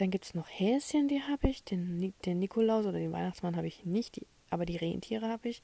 Dann 0.00 0.10
gibt 0.10 0.24
es 0.24 0.32
noch 0.32 0.48
Häschen, 0.48 1.08
die 1.08 1.20
habe 1.20 1.50
ich. 1.50 1.62
Den, 1.62 2.14
den 2.24 2.38
Nikolaus 2.38 2.86
oder 2.86 2.98
den 2.98 3.12
Weihnachtsmann 3.12 3.54
habe 3.54 3.66
ich 3.66 3.84
nicht, 3.84 4.16
die, 4.16 4.26
aber 4.48 4.64
die 4.64 4.78
Rentiere 4.78 5.28
habe 5.28 5.50
ich. 5.50 5.62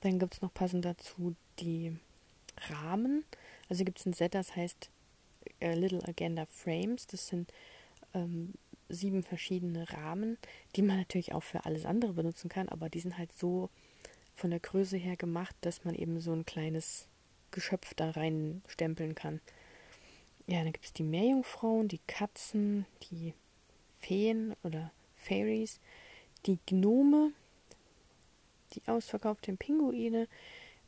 Dann 0.00 0.20
gibt 0.20 0.34
es 0.34 0.42
noch 0.42 0.54
passend 0.54 0.84
dazu 0.84 1.34
die 1.58 1.96
Rahmen. 2.70 3.24
Also 3.68 3.82
gibt 3.82 3.98
es 3.98 4.06
ein 4.06 4.12
Set, 4.12 4.36
das 4.36 4.54
heißt 4.54 4.90
äh, 5.58 5.74
Little 5.74 6.06
Agenda 6.06 6.46
Frames. 6.46 7.08
Das 7.08 7.26
sind 7.26 7.52
ähm, 8.14 8.54
sieben 8.88 9.24
verschiedene 9.24 9.92
Rahmen, 9.92 10.38
die 10.76 10.82
man 10.82 10.96
natürlich 10.96 11.34
auch 11.34 11.42
für 11.42 11.64
alles 11.64 11.84
andere 11.84 12.12
benutzen 12.12 12.48
kann, 12.48 12.68
aber 12.68 12.88
die 12.88 13.00
sind 13.00 13.18
halt 13.18 13.32
so 13.32 13.70
von 14.36 14.50
der 14.50 14.60
Größe 14.60 14.98
her 14.98 15.16
gemacht, 15.16 15.56
dass 15.62 15.84
man 15.84 15.96
eben 15.96 16.20
so 16.20 16.32
ein 16.32 16.46
kleines 16.46 17.08
Geschöpf 17.50 17.92
da 17.94 18.10
rein 18.10 18.62
stempeln 18.68 19.16
kann. 19.16 19.40
Ja, 20.46 20.62
dann 20.62 20.72
gibt 20.72 20.84
es 20.84 20.92
die 20.92 21.02
Meerjungfrauen, 21.02 21.88
die 21.88 22.00
Katzen, 22.06 22.86
die 23.10 23.34
Feen 24.00 24.54
oder 24.62 24.92
Fairies, 25.16 25.80
die 26.46 26.58
Gnome, 26.66 27.32
die 28.72 28.82
ausverkauften 28.86 29.56
Pinguine, 29.58 30.28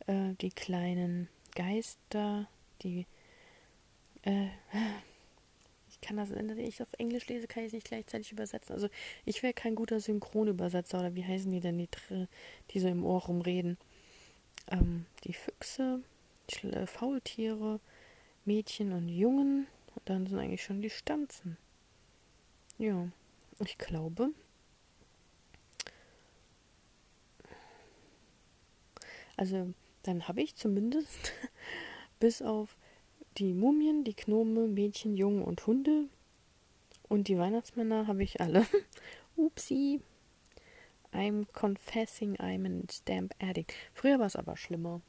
äh, 0.07 0.35
die 0.41 0.51
kleinen 0.51 1.29
Geister, 1.55 2.49
die 2.83 3.07
äh, 4.23 4.49
ich 5.91 6.01
kann 6.01 6.17
das, 6.17 6.31
wenn 6.31 6.59
ich 6.59 6.81
auf 6.83 6.93
Englisch 6.99 7.27
lese, 7.29 7.47
kann 7.47 7.63
ich 7.63 7.69
es 7.69 7.73
nicht 7.75 7.89
gleichzeitig 7.89 8.33
übersetzen. 8.33 8.75
Also 8.75 8.89
ich 9.25 9.43
wäre 9.43 9.53
kein 9.53 9.75
guter 9.75 10.01
Synchronübersetzer 10.01 10.99
oder 10.99 11.15
wie 11.15 11.25
heißen 11.25 11.51
die 11.51 11.61
denn, 11.61 11.79
die, 11.79 11.89
die 12.71 12.81
so 12.81 12.89
im 12.89 13.05
Ohr 13.05 13.23
rumreden. 13.23 13.77
Ähm, 14.71 15.07
die 15.25 15.35
Füchse, 15.35 16.01
äh, 16.63 16.87
Faultiere, 16.87 17.81
Mädchen 18.45 18.93
und 18.93 19.09
Jungen. 19.09 19.67
Und 19.95 20.09
dann 20.09 20.27
sind 20.27 20.39
eigentlich 20.39 20.65
schon 20.65 20.81
die 20.81 20.91
Stanzen. 20.91 21.59
Ja, 22.81 23.11
ich 23.63 23.77
glaube. 23.77 24.31
Also 29.37 29.75
dann 30.03 30.27
habe 30.29 30.41
ich 30.41 30.57
zumindest 30.57 31.33
bis 32.21 32.41
auf 32.41 32.79
die 33.37 33.53
Mumien, 33.53 34.03
die 34.05 34.17
Gnome, 34.17 34.67
Mädchen, 34.67 35.15
Jungen 35.15 35.43
und 35.43 35.67
Hunde. 35.67 36.09
Und 37.07 37.29
die 37.29 37.37
Weihnachtsmänner 37.37 38.07
habe 38.07 38.23
ich 38.23 38.41
alle. 38.41 38.65
Upsi. 39.37 40.01
I'm 41.13 41.45
confessing 41.53 42.37
I'm 42.37 42.65
an 42.65 42.87
stamp 42.91 43.35
addict. 43.43 43.75
Früher 43.93 44.19
war 44.19 44.27
es 44.27 44.37
aber 44.37 44.57
schlimmer. 44.57 45.03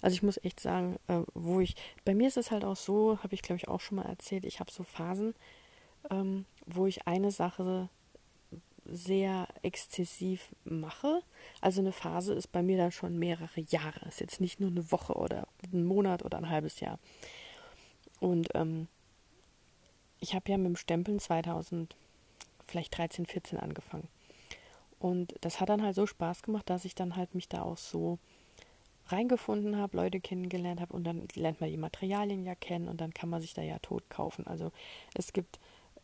Also 0.00 0.14
ich 0.14 0.22
muss 0.22 0.42
echt 0.42 0.60
sagen, 0.60 0.96
äh, 1.08 1.20
wo 1.34 1.60
ich, 1.60 1.76
bei 2.06 2.14
mir 2.14 2.28
ist 2.28 2.38
es 2.38 2.50
halt 2.50 2.64
auch 2.64 2.76
so, 2.76 3.18
habe 3.22 3.34
ich 3.34 3.42
glaube 3.42 3.58
ich 3.58 3.68
auch 3.68 3.80
schon 3.80 3.96
mal 3.96 4.06
erzählt, 4.06 4.46
ich 4.46 4.60
habe 4.60 4.72
so 4.72 4.82
Phasen, 4.82 5.34
ähm, 6.10 6.44
wo 6.66 6.86
ich 6.86 7.06
eine 7.06 7.30
Sache 7.30 7.88
sehr 8.84 9.48
exzessiv 9.62 10.48
mache. 10.64 11.22
Also 11.60 11.80
eine 11.80 11.92
Phase 11.92 12.32
ist 12.32 12.52
bei 12.52 12.62
mir 12.62 12.78
dann 12.78 12.92
schon 12.92 13.18
mehrere 13.18 13.60
Jahre. 13.68 14.08
Ist 14.08 14.20
jetzt 14.20 14.40
nicht 14.40 14.60
nur 14.60 14.70
eine 14.70 14.90
Woche 14.90 15.14
oder 15.14 15.46
ein 15.72 15.84
Monat 15.84 16.24
oder 16.24 16.38
ein 16.38 16.48
halbes 16.48 16.80
Jahr. 16.80 16.98
Und 18.20 18.48
ähm, 18.54 18.88
ich 20.20 20.34
habe 20.34 20.50
ja 20.50 20.56
mit 20.56 20.66
dem 20.66 20.76
Stempeln 20.76 21.20
2000, 21.20 21.94
vielleicht 22.66 22.96
13, 22.96 23.26
14 23.26 23.58
angefangen. 23.58 24.08
Und 24.98 25.34
das 25.42 25.60
hat 25.60 25.68
dann 25.68 25.82
halt 25.82 25.94
so 25.94 26.06
Spaß 26.06 26.42
gemacht, 26.42 26.68
dass 26.68 26.84
ich 26.84 26.94
dann 26.94 27.14
halt 27.14 27.34
mich 27.34 27.48
da 27.48 27.62
auch 27.62 27.76
so 27.76 28.18
reingefunden 29.06 29.76
habe, 29.76 29.96
Leute 29.96 30.20
kennengelernt 30.20 30.80
habe 30.80 30.92
und 30.92 31.04
dann 31.04 31.26
lernt 31.34 31.60
man 31.60 31.70
die 31.70 31.76
Materialien 31.76 32.44
ja 32.44 32.54
kennen 32.54 32.88
und 32.88 33.00
dann 33.00 33.14
kann 33.14 33.30
man 33.30 33.40
sich 33.40 33.54
da 33.54 33.62
ja 33.62 33.78
tot 33.78 34.10
kaufen. 34.10 34.46
Also 34.46 34.72
es 35.14 35.32
gibt 35.32 35.58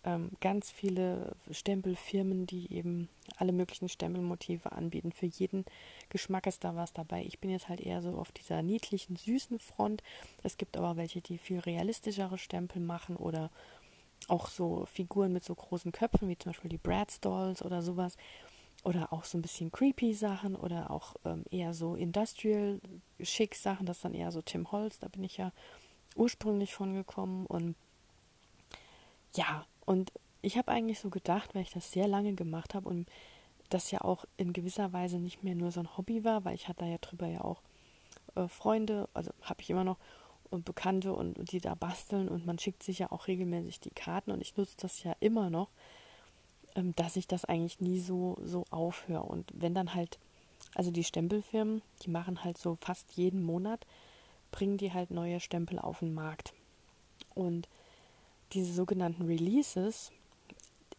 ähm, 0.05 0.31
ganz 0.40 0.71
viele 0.71 1.35
Stempelfirmen, 1.51 2.47
die 2.47 2.73
eben 2.73 3.09
alle 3.37 3.53
möglichen 3.53 3.88
Stempelmotive 3.88 4.73
anbieten. 4.73 5.12
Für 5.12 5.27
jeden 5.27 5.64
Geschmack 6.11 6.47
ist 6.47 6.64
da 6.64 6.77
was 6.77 6.93
dabei. 6.93 7.25
Ich 7.25 7.40
bin 7.40 7.51
jetzt 7.51 7.69
halt 7.69 7.81
eher 7.81 8.03
so 8.03 8.17
auf 8.19 8.31
dieser 8.31 8.62
niedlichen, 8.62 9.17
süßen 9.17 9.59
Front. 9.59 10.03
Es 10.43 10.57
gibt 10.57 10.77
aber 10.77 10.97
welche, 10.97 11.21
die 11.21 11.38
viel 11.38 11.59
realistischere 11.59 12.38
Stempel 12.38 12.81
machen 12.81 13.17
oder 13.17 13.51
auch 14.29 14.49
so 14.49 14.87
Figuren 14.87 15.33
mit 15.33 15.45
so 15.45 15.55
großen 15.55 15.93
Köpfen, 15.93 16.29
wie 16.29 16.38
zum 16.38 16.53
Beispiel 16.53 16.71
die 16.71 16.79
Bratz 16.79 17.21
Dolls 17.21 17.62
oder 17.62 17.83
sowas. 17.83 18.17
Oder 18.83 19.14
auch 19.14 19.25
so 19.25 19.38
ein 19.38 19.43
bisschen 19.43 19.73
creepy 19.73 20.12
Sachen 20.12 20.55
oder 20.55 20.90
auch 20.90 21.14
ähm, 21.25 21.45
eher 21.51 21.73
so 21.73 21.95
industrial 21.95 22.81
schick 23.21 23.55
Sachen. 23.55 23.87
Das 23.87 23.99
ist 23.99 24.05
dann 24.05 24.12
eher 24.12 24.31
so 24.31 24.43
Tim 24.43 24.71
Holz, 24.71 24.99
da 24.99 25.09
bin 25.09 25.25
ich 25.25 25.38
ja 25.38 25.53
ursprünglich 26.17 26.75
von 26.75 26.93
gekommen. 26.93 27.47
Und 27.47 27.77
ja, 29.35 29.67
und 29.87 30.12
ich 30.42 30.59
habe 30.59 30.70
eigentlich 30.70 31.01
so 31.01 31.11
gedacht, 31.11 31.55
weil 31.55 31.62
ich 31.62 31.73
das 31.73 31.90
sehr 31.90 32.09
lange 32.09 32.35
gemacht 32.35 32.75
habe 32.75 32.88
und 32.88 33.09
das 33.70 33.90
ja 33.90 34.03
auch 34.03 34.25
in 34.37 34.53
gewisser 34.53 34.92
Weise 34.92 35.18
nicht 35.18 35.42
mehr 35.42 35.55
nur 35.55 35.70
so 35.70 35.81
ein 35.81 35.97
Hobby 35.97 36.25
war, 36.25 36.44
weil 36.44 36.55
ich 36.55 36.68
hatte 36.68 36.81
da 36.81 36.87
ja 36.87 36.99
drüber 36.99 37.27
ja 37.27 37.40
auch 37.42 37.62
äh, 38.35 38.47
Freunde, 38.49 39.09
also 39.14 39.31
habe 39.42 39.62
ich 39.62 39.70
immer 39.70 39.85
noch 39.85 39.97
und 40.51 40.64
Bekannte 40.64 41.12
und, 41.12 41.38
und, 41.38 41.51
die 41.53 41.61
da 41.61 41.75
basteln 41.75 42.29
und 42.29 42.47
man 42.47 42.59
schickt 42.59 42.83
sich 42.83 42.99
ja 42.99 43.11
auch 43.11 43.27
regelmäßig 43.27 43.81
die 43.81 43.90
Karten 43.90 44.31
und 44.31 44.40
ich 44.40 44.57
nutze 44.57 44.77
das 44.79 45.03
ja 45.03 45.16
immer 45.20 45.51
noch, 45.51 45.70
ähm, 46.77 46.94
dass 46.94 47.16
ich 47.16 47.27
das 47.27 47.44
eigentlich 47.44 47.81
nie 47.81 47.99
so 47.99 48.37
so 48.42 48.64
aufhöre. 48.70 49.25
Und 49.25 49.51
wenn 49.55 49.75
dann 49.75 49.94
halt 49.94 50.18
also 50.75 50.90
die 50.90 51.05
Stempelfirmen, 51.05 51.83
die 52.03 52.11
machen 52.11 52.44
halt 52.44 52.59
so 52.59 52.77
fast 52.77 53.12
jeden 53.12 53.42
Monat 53.42 53.87
bringen 54.55 54.79
die 54.79 54.92
halt 54.92 55.11
neue 55.11 55.40
Stempel 55.40 55.81
auf 55.81 55.99
den 55.99 56.14
Markt. 56.14 56.55
Und 57.35 57.68
diese 58.52 58.72
sogenannten 58.72 59.24
Releases, 59.24 60.12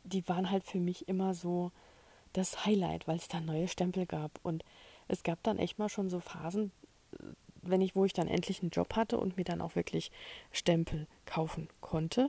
die 0.04 0.28
waren 0.28 0.52
halt 0.52 0.64
für 0.64 0.80
mich 0.80 1.08
immer 1.08 1.34
so 1.34 1.72
das 2.34 2.66
Highlight, 2.66 3.08
weil 3.08 3.18
es 3.18 3.28
da 3.28 3.40
neue 3.40 3.68
Stempel 3.68 4.06
gab. 4.06 4.40
Und 4.44 4.64
es 5.08 5.24
gab 5.24 5.42
dann 5.44 5.58
echt 5.58 5.80
mal 5.80 5.90
schon 5.90 6.10
so 6.10 6.20
Phasen, 6.20 6.72
wenn 7.62 7.82
ich, 7.82 7.96
wo 7.96 8.06
ich 8.06 8.14
dann 8.14 8.28
endlich 8.28 8.62
einen 8.62 8.72
Job 8.72 8.96
hatte 8.96 9.18
und 9.18 9.38
mir 9.38 9.44
dann 9.44 9.62
auch 9.62 9.76
wirklich 9.76 10.12
Stempel 10.52 11.08
kaufen 11.26 11.68
konnte, 11.82 12.28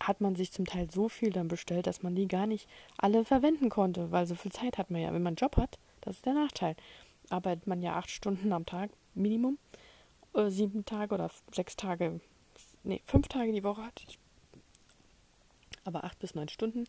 hat 0.00 0.20
man 0.20 0.34
sich 0.34 0.52
zum 0.52 0.64
Teil 0.64 0.90
so 0.90 1.08
viel 1.08 1.30
dann 1.30 1.48
bestellt, 1.48 1.86
dass 1.86 2.02
man 2.02 2.14
die 2.14 2.28
gar 2.28 2.46
nicht 2.46 2.68
alle 2.96 3.24
verwenden 3.24 3.68
konnte, 3.68 4.10
weil 4.10 4.26
so 4.26 4.34
viel 4.34 4.52
Zeit 4.52 4.78
hat 4.78 4.90
man 4.90 5.02
ja. 5.02 5.08
Wenn 5.08 5.22
man 5.22 5.32
einen 5.32 5.36
Job 5.36 5.56
hat, 5.56 5.78
das 6.00 6.16
ist 6.16 6.26
der 6.26 6.34
Nachteil. 6.34 6.74
Arbeitet 7.28 7.66
man 7.66 7.82
ja 7.82 7.96
acht 7.96 8.10
Stunden 8.10 8.52
am 8.52 8.66
Tag 8.66 8.90
Minimum, 9.14 9.58
äh, 10.34 10.50
sieben 10.50 10.84
Tage 10.84 11.14
oder 11.14 11.30
sechs 11.52 11.76
Tage, 11.76 12.20
nee, 12.82 13.02
fünf 13.04 13.28
Tage 13.28 13.52
die 13.52 13.64
Woche 13.64 13.82
hatte 13.82 14.04
ich 14.08 14.18
aber 15.84 16.04
acht 16.04 16.18
bis 16.18 16.34
neun 16.34 16.48
Stunden. 16.48 16.84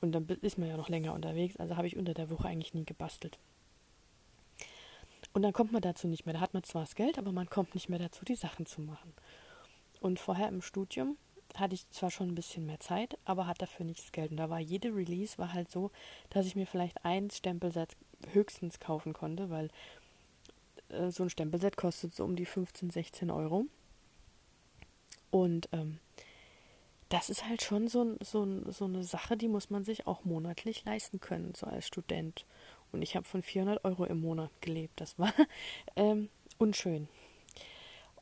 Und 0.00 0.12
dann 0.12 0.26
ist 0.28 0.58
man 0.58 0.68
ja 0.68 0.76
noch 0.76 0.88
länger 0.88 1.14
unterwegs. 1.14 1.56
Also 1.56 1.76
habe 1.76 1.86
ich 1.86 1.96
unter 1.96 2.14
der 2.14 2.30
Woche 2.30 2.48
eigentlich 2.48 2.74
nie 2.74 2.84
gebastelt. 2.84 3.38
Und 5.32 5.42
dann 5.42 5.52
kommt 5.52 5.72
man 5.72 5.82
dazu 5.82 6.08
nicht 6.08 6.26
mehr. 6.26 6.34
Da 6.34 6.40
hat 6.40 6.54
man 6.54 6.62
zwar 6.64 6.82
das 6.82 6.94
Geld, 6.94 7.18
aber 7.18 7.32
man 7.32 7.50
kommt 7.50 7.74
nicht 7.74 7.88
mehr 7.88 7.98
dazu, 7.98 8.24
die 8.24 8.36
Sachen 8.36 8.66
zu 8.66 8.80
machen. 8.80 9.12
Und 10.00 10.18
vorher 10.18 10.48
im 10.48 10.62
Studium 10.62 11.16
hatte 11.56 11.74
ich 11.74 11.88
zwar 11.90 12.10
schon 12.10 12.28
ein 12.28 12.34
bisschen 12.34 12.66
mehr 12.66 12.80
Zeit, 12.80 13.18
aber 13.24 13.46
hat 13.46 13.62
dafür 13.62 13.86
nicht 13.86 14.02
das 14.02 14.12
Geld. 14.12 14.30
Und 14.30 14.36
da 14.36 14.50
war 14.50 14.60
jede 14.60 14.94
Release 14.94 15.38
war 15.38 15.52
halt 15.52 15.70
so, 15.70 15.90
dass 16.30 16.46
ich 16.46 16.56
mir 16.56 16.66
vielleicht 16.66 17.04
ein 17.04 17.30
Stempelset 17.30 17.96
höchstens 18.32 18.80
kaufen 18.80 19.12
konnte, 19.12 19.50
weil 19.50 19.70
äh, 20.88 21.10
so 21.10 21.22
ein 21.22 21.30
Stempelset 21.30 21.76
kostet 21.76 22.14
so 22.14 22.24
um 22.24 22.36
die 22.36 22.46
15, 22.46 22.90
16 22.90 23.30
Euro. 23.30 23.66
Und 25.30 25.68
ähm, 25.72 25.98
das 27.08 27.30
ist 27.30 27.46
halt 27.46 27.62
schon 27.62 27.88
so, 27.88 28.16
so, 28.20 28.46
so 28.70 28.84
eine 28.84 29.04
Sache, 29.04 29.36
die 29.36 29.48
muss 29.48 29.70
man 29.70 29.84
sich 29.84 30.06
auch 30.06 30.24
monatlich 30.24 30.84
leisten 30.84 31.20
können, 31.20 31.54
so 31.54 31.66
als 31.66 31.86
Student. 31.86 32.44
Und 32.92 33.02
ich 33.02 33.14
habe 33.16 33.26
von 33.26 33.42
400 33.42 33.84
Euro 33.84 34.04
im 34.04 34.20
Monat 34.20 34.50
gelebt. 34.60 35.00
Das 35.00 35.18
war 35.18 35.32
ähm, 35.96 36.28
unschön. 36.58 37.08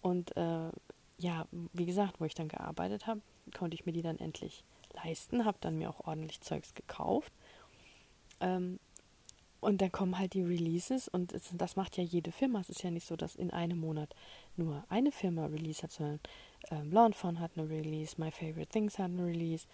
Und 0.02 0.36
äh, 0.36 0.70
ja, 1.18 1.46
wie 1.72 1.86
gesagt, 1.86 2.20
wo 2.20 2.24
ich 2.24 2.34
dann 2.34 2.48
gearbeitet 2.48 3.06
habe, 3.06 3.20
konnte 3.56 3.74
ich 3.74 3.86
mir 3.86 3.92
die 3.92 4.02
dann 4.02 4.18
endlich 4.18 4.64
leisten, 4.92 5.44
habe 5.44 5.58
dann 5.60 5.78
mir 5.78 5.90
auch 5.90 6.06
ordentlich 6.06 6.40
Zeugs 6.40 6.74
gekauft. 6.74 7.32
Ähm, 8.40 8.78
und 9.60 9.80
dann 9.80 9.92
kommen 9.92 10.18
halt 10.18 10.34
die 10.34 10.42
Releases 10.42 11.08
und 11.08 11.34
das 11.54 11.76
macht 11.76 11.96
ja 11.96 12.04
jede 12.04 12.32
Firma. 12.32 12.60
Es 12.60 12.68
ist 12.68 12.82
ja 12.82 12.90
nicht 12.90 13.06
so, 13.06 13.16
dass 13.16 13.34
in 13.34 13.50
einem 13.50 13.78
Monat 13.78 14.14
nur 14.56 14.84
eine 14.88 15.12
Firma 15.12 15.46
Release 15.46 15.82
hat, 15.82 15.92
sondern 15.92 16.20
ähm, 16.70 16.92
Lawnfawn 16.92 17.40
hat 17.40 17.52
eine 17.56 17.68
Release, 17.68 18.14
My 18.18 18.30
Favorite 18.30 18.68
Things 18.68 18.98
hat 18.98 19.10
eine 19.10 19.26
Release, 19.26 19.66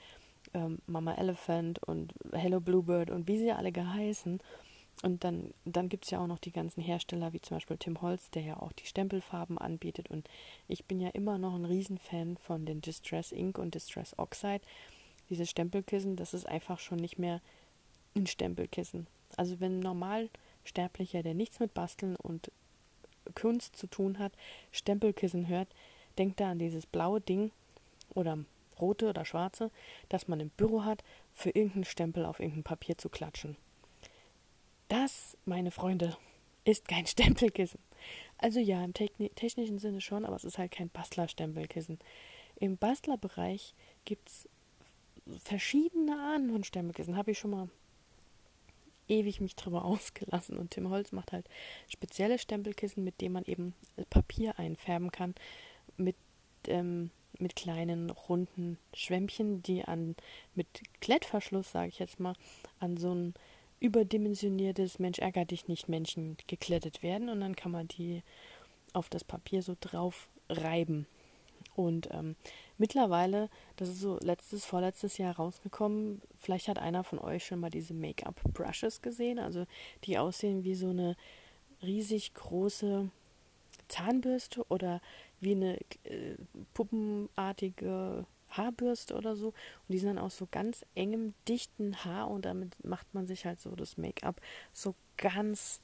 ähm, 0.55 0.79
Mama 0.87 1.15
Elephant 1.15 1.83
und 1.85 2.15
Hello 2.33 2.61
Bluebird 2.61 3.11
und 3.11 3.29
wie 3.29 3.39
sie 3.39 3.53
alle 3.53 3.73
geheißen. 3.73 4.41
Und 5.03 5.25
dann, 5.25 5.55
dann 5.65 5.89
gibt 5.89 6.05
es 6.05 6.11
ja 6.11 6.21
auch 6.21 6.27
noch 6.27 6.39
die 6.39 6.53
ganzen 6.53 6.83
Hersteller, 6.83 7.33
wie 7.33 7.41
zum 7.41 7.57
Beispiel 7.57 7.79
Tim 7.79 8.03
Holz, 8.03 8.31
der 8.31 8.43
ja 8.43 8.61
auch 8.61 8.73
die 8.73 8.85
Stempelfarben 8.85 9.57
anbietet. 9.57 10.11
Und 10.11 10.29
ich 10.69 10.85
bin 10.85 11.01
ja 11.01 11.09
immer 11.11 11.39
noch 11.39 11.55
ein 11.55 11.65
Riesenfan 11.65 12.37
von 12.37 12.67
den 12.67 12.83
Distress 12.83 13.33
Ink 13.33 13.57
und 13.57 13.75
Distress 13.75 14.19
Oxide. 14.19 14.61
Diese 15.31 15.47
Stempelkissen, 15.47 16.17
das 16.17 16.35
ist 16.35 16.47
einfach 16.47 16.79
schon 16.79 16.99
nicht 16.99 17.19
mehr 17.19 17.41
ein 18.15 18.27
Stempelkissen. 18.27 19.07
Also 19.37 19.61
wenn 19.61 19.79
ein 19.79 19.81
Normalsterblicher, 19.81 21.23
der 21.23 21.35
nichts 21.35 21.61
mit 21.61 21.73
Basteln 21.73 22.17
und 22.17 22.51
Kunst 23.31 23.77
zu 23.77 23.87
tun 23.87 24.19
hat, 24.19 24.33
Stempelkissen 24.73 25.49
hört, 25.49 25.69
denkt 26.19 26.41
er 26.41 26.49
an 26.49 26.59
dieses 26.59 26.87
blaue 26.87 27.21
Ding 27.21 27.51
oder 28.15 28.39
rote 28.81 29.09
oder 29.09 29.25
schwarze, 29.25 29.71
das 30.09 30.29
man 30.29 30.41
im 30.41 30.51
Büro 30.51 30.85
hat, 30.85 31.05
für 31.35 31.51
irgendeinen 31.51 31.85
Stempel 31.85 32.25
auf 32.25 32.41
irgendein 32.41 32.65
Papier 32.65 32.99
zu 32.99 33.09
klatschen. 33.09 33.57
Das, 34.89 35.37
meine 35.45 35.71
Freunde, 35.71 36.17
ist 36.65 36.89
kein 36.89 37.07
Stempelkissen. 37.07 37.81
Also 38.39 38.59
ja, 38.59 38.83
im 38.83 38.95
technischen 38.95 39.79
Sinne 39.79 40.01
schon, 40.01 40.25
aber 40.25 40.37
es 40.37 40.45
ist 40.45 40.59
halt 40.59 40.73
kein 40.73 40.89
Bastler-Stempelkissen. 40.89 41.99
Im 42.57 42.77
Bastlerbereich 42.77 43.75
gibt 44.05 44.29
es 44.29 44.49
verschiedene 45.43 46.19
Arten 46.19 46.51
von 46.51 46.65
Stempelkissen. 46.65 47.17
Habe 47.17 47.33
ich 47.33 47.39
schon 47.39 47.51
mal 47.51 47.69
ewig 49.11 49.41
mich 49.41 49.57
drüber 49.57 49.85
ausgelassen. 49.85 50.57
Und 50.57 50.71
Tim 50.71 50.89
Holz 50.91 51.13
macht 51.13 51.33
halt 51.33 51.47
spezielle 51.89 52.39
Stempelkissen, 52.39 53.05
mit 53.05 53.21
denen 53.21 53.35
man 53.35 53.45
eben 53.45 53.75
Papier 54.09 54.59
einfärben 54.59 55.11
kann. 55.11 55.35
Mit, 55.97 56.17
ähm, 56.69 57.11
mit 57.39 57.57
kleinen 57.57 58.11
runden 58.11 58.79
Schwämmchen, 58.95 59.63
die 59.63 59.85
an 59.85 60.15
mit 60.55 60.67
Klettverschluss, 61.01 61.73
sage 61.73 61.89
ich 61.89 61.99
jetzt 61.99 62.21
mal, 62.21 62.35
an 62.79 62.97
so 62.97 63.15
ein 63.15 63.35
überdimensioniertes 63.81 64.99
Mensch 64.99 65.19
ärger 65.19 65.47
dich 65.47 65.67
nicht 65.67 65.89
Männchen 65.89 66.37
geklettet 66.47 67.03
werden 67.03 67.29
und 67.31 67.41
dann 67.41 67.57
kann 67.57 67.73
man 67.73 67.89
die 67.89 68.23
auf 68.93 69.09
das 69.09 69.25
Papier 69.25 69.63
so 69.63 69.75
drauf 69.81 70.29
reiben. 70.51 71.07
Und 71.75 72.09
ähm, 72.13 72.37
mittlerweile, 72.79 73.49
das 73.77 73.89
ist 73.89 74.01
so 74.01 74.19
letztes, 74.21 74.65
vorletztes 74.65 75.19
Jahr 75.19 75.37
rausgekommen, 75.37 76.21
vielleicht 76.39 76.69
hat 76.69 76.79
einer 76.79 77.05
von 77.05 77.19
euch 77.19 77.47
schon 77.47 77.61
mal 77.61 77.71
diese 77.71 77.95
Make-up-Brushes 77.95 79.03
gesehen, 79.03 79.39
also 79.39 79.67
die 80.05 80.19
aussehen 80.19 80.65
wie 80.65 80.75
so 80.75 80.91
eine 80.91 81.17
riesig 81.83 82.35
große 82.35 83.11
Zahnbürste 83.89 84.65
oder 84.69 85.01
wie 85.41 85.53
eine 85.53 85.79
äh, 86.05 86.37
puppenartige 86.75 88.27
Haarbürste 88.51 89.15
oder 89.15 89.37
so. 89.37 89.49
Und 89.49 89.55
die 89.89 89.99
sind 89.99 90.09
dann 90.09 90.25
aus 90.25 90.37
so 90.37 90.49
ganz 90.51 90.85
engem, 90.95 91.35
dichten 91.49 92.05
Haar 92.05 92.31
und 92.31 92.45
damit 92.45 92.85
macht 92.85 93.13
man 93.15 93.27
sich 93.27 93.47
halt 93.47 93.61
so 93.61 93.75
das 93.75 93.97
Make-up 93.97 94.41
so 94.73 94.95
ganz 95.17 95.81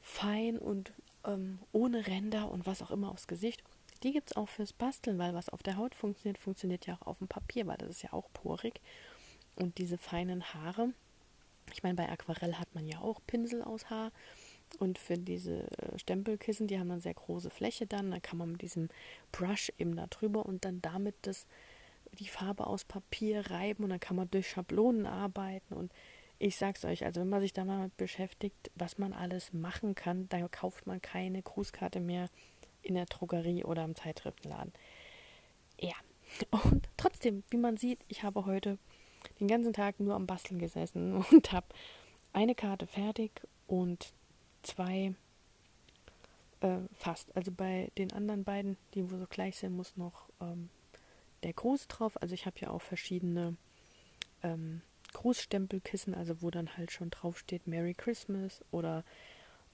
fein 0.00 0.58
und 0.58 0.92
ähm, 1.24 1.58
ohne 1.72 2.06
Ränder 2.06 2.50
und 2.50 2.66
was 2.66 2.82
auch 2.82 2.90
immer 2.90 3.10
aufs 3.10 3.26
Gesicht. 3.26 3.62
Die 4.02 4.12
gibt 4.12 4.30
es 4.30 4.36
auch 4.36 4.48
fürs 4.48 4.72
Basteln, 4.72 5.18
weil 5.18 5.34
was 5.34 5.48
auf 5.48 5.62
der 5.62 5.76
Haut 5.76 5.94
funktioniert, 5.94 6.38
funktioniert 6.38 6.86
ja 6.86 6.96
auch 6.96 7.06
auf 7.06 7.18
dem 7.18 7.28
Papier, 7.28 7.66
weil 7.66 7.78
das 7.78 7.90
ist 7.90 8.02
ja 8.02 8.12
auch 8.12 8.28
porig. 8.32 8.80
Und 9.56 9.78
diese 9.78 9.98
feinen 9.98 10.54
Haare, 10.54 10.92
ich 11.72 11.82
meine, 11.82 11.96
bei 11.96 12.08
Aquarell 12.08 12.54
hat 12.54 12.74
man 12.74 12.86
ja 12.86 13.00
auch 13.00 13.20
Pinsel 13.26 13.62
aus 13.62 13.90
Haar. 13.90 14.12
Und 14.78 14.98
für 14.98 15.16
diese 15.16 15.62
äh, 15.78 15.98
Stempelkissen, 15.98 16.66
die 16.66 16.78
haben 16.78 16.90
eine 16.90 17.00
sehr 17.00 17.14
große 17.14 17.50
Fläche 17.50 17.86
dann, 17.86 18.10
da 18.10 18.20
kann 18.20 18.38
man 18.38 18.52
mit 18.52 18.62
diesem 18.62 18.88
Brush 19.32 19.72
eben 19.78 19.96
da 19.96 20.06
drüber 20.06 20.44
und 20.44 20.64
dann 20.64 20.82
damit 20.82 21.14
das, 21.22 21.46
die 22.18 22.28
Farbe 22.28 22.66
aus 22.66 22.84
Papier 22.84 23.50
reiben 23.50 23.84
und 23.84 23.90
dann 23.90 24.00
kann 24.00 24.16
man 24.16 24.30
durch 24.30 24.50
Schablonen 24.50 25.06
arbeiten 25.06 25.74
und 25.74 25.90
ich 26.38 26.56
sag's 26.56 26.84
euch, 26.84 27.04
also 27.04 27.20
wenn 27.20 27.30
man 27.30 27.40
sich 27.40 27.52
da 27.52 27.64
mal 27.64 27.82
mit 27.84 27.96
beschäftigt, 27.96 28.70
was 28.76 28.98
man 28.98 29.12
alles 29.12 29.52
machen 29.52 29.94
kann, 29.94 30.28
da 30.28 30.46
kauft 30.48 30.86
man 30.86 31.02
keine 31.02 31.42
Grußkarte 31.42 31.98
mehr 31.98 32.28
in 32.88 32.94
der 32.94 33.06
Drogerie 33.06 33.64
oder 33.64 33.84
im 33.84 33.94
Zeitschriftenladen. 33.94 34.72
Ja, 35.80 35.94
und 36.64 36.88
trotzdem, 36.96 37.42
wie 37.50 37.56
man 37.56 37.76
sieht, 37.76 38.00
ich 38.08 38.22
habe 38.22 38.46
heute 38.46 38.78
den 39.40 39.48
ganzen 39.48 39.72
Tag 39.72 40.00
nur 40.00 40.14
am 40.14 40.26
Basteln 40.26 40.58
gesessen 40.58 41.24
und 41.30 41.52
habe 41.52 41.66
eine 42.32 42.54
Karte 42.54 42.86
fertig 42.86 43.42
und 43.66 44.12
zwei 44.62 45.14
äh, 46.60 46.78
fast. 46.94 47.34
Also 47.36 47.52
bei 47.52 47.90
den 47.98 48.12
anderen 48.12 48.44
beiden, 48.44 48.76
die 48.94 49.10
wo 49.10 49.16
so 49.16 49.26
gleich 49.28 49.56
sind, 49.56 49.76
muss 49.76 49.96
noch 49.96 50.28
ähm, 50.40 50.68
der 51.42 51.52
Gruß 51.52 51.88
drauf. 51.88 52.20
Also 52.20 52.34
ich 52.34 52.46
habe 52.46 52.58
ja 52.60 52.70
auch 52.70 52.82
verschiedene 52.82 53.56
ähm, 54.42 54.82
Grußstempelkissen, 55.12 56.14
also 56.14 56.42
wo 56.42 56.50
dann 56.50 56.76
halt 56.76 56.92
schon 56.92 57.10
drauf 57.10 57.38
steht 57.38 57.66
Merry 57.66 57.94
Christmas 57.94 58.62
oder 58.70 59.04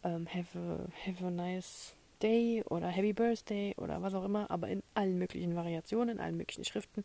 ähm, 0.02 0.28
have, 0.32 0.58
a, 0.58 1.08
have 1.08 1.26
a 1.26 1.30
nice 1.30 1.96
day 2.22 2.62
oder 2.68 2.88
Happy 2.88 3.12
Birthday 3.12 3.74
oder 3.76 4.02
was 4.02 4.14
auch 4.14 4.24
immer, 4.24 4.50
aber 4.50 4.68
in 4.68 4.82
allen 4.94 5.18
möglichen 5.18 5.56
Variationen, 5.56 6.16
in 6.16 6.20
allen 6.20 6.36
möglichen 6.36 6.64
Schriften. 6.64 7.02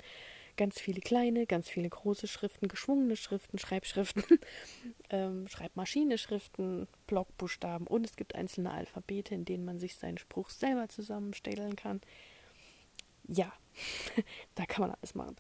Ganz 0.58 0.80
viele 0.80 1.00
kleine, 1.00 1.46
ganz 1.46 1.70
viele 1.70 1.88
große 1.88 2.28
Schriften, 2.28 2.68
geschwungene 2.68 3.16
Schriften, 3.16 3.60
Schreibschriften, 3.60 4.24
ähm, 5.10 5.48
Schreibmaschine-Schriften, 5.48 6.88
Blockbuchstaben 7.08 7.88
und 7.88 8.06
es 8.06 8.16
gibt 8.16 8.36
einzelne 8.36 8.72
Alphabete, 8.72 9.34
in 9.36 9.46
denen 9.46 9.66
man 9.66 9.80
sich 9.80 9.96
seinen 9.96 10.18
Spruch 10.18 10.50
selber 10.50 10.90
zusammenstellen 10.90 11.76
kann. 11.76 12.02
Ja, 13.28 13.54
da 14.56 14.66
kann 14.66 14.82
man 14.82 14.96
alles 15.00 15.16
machen. 15.16 15.38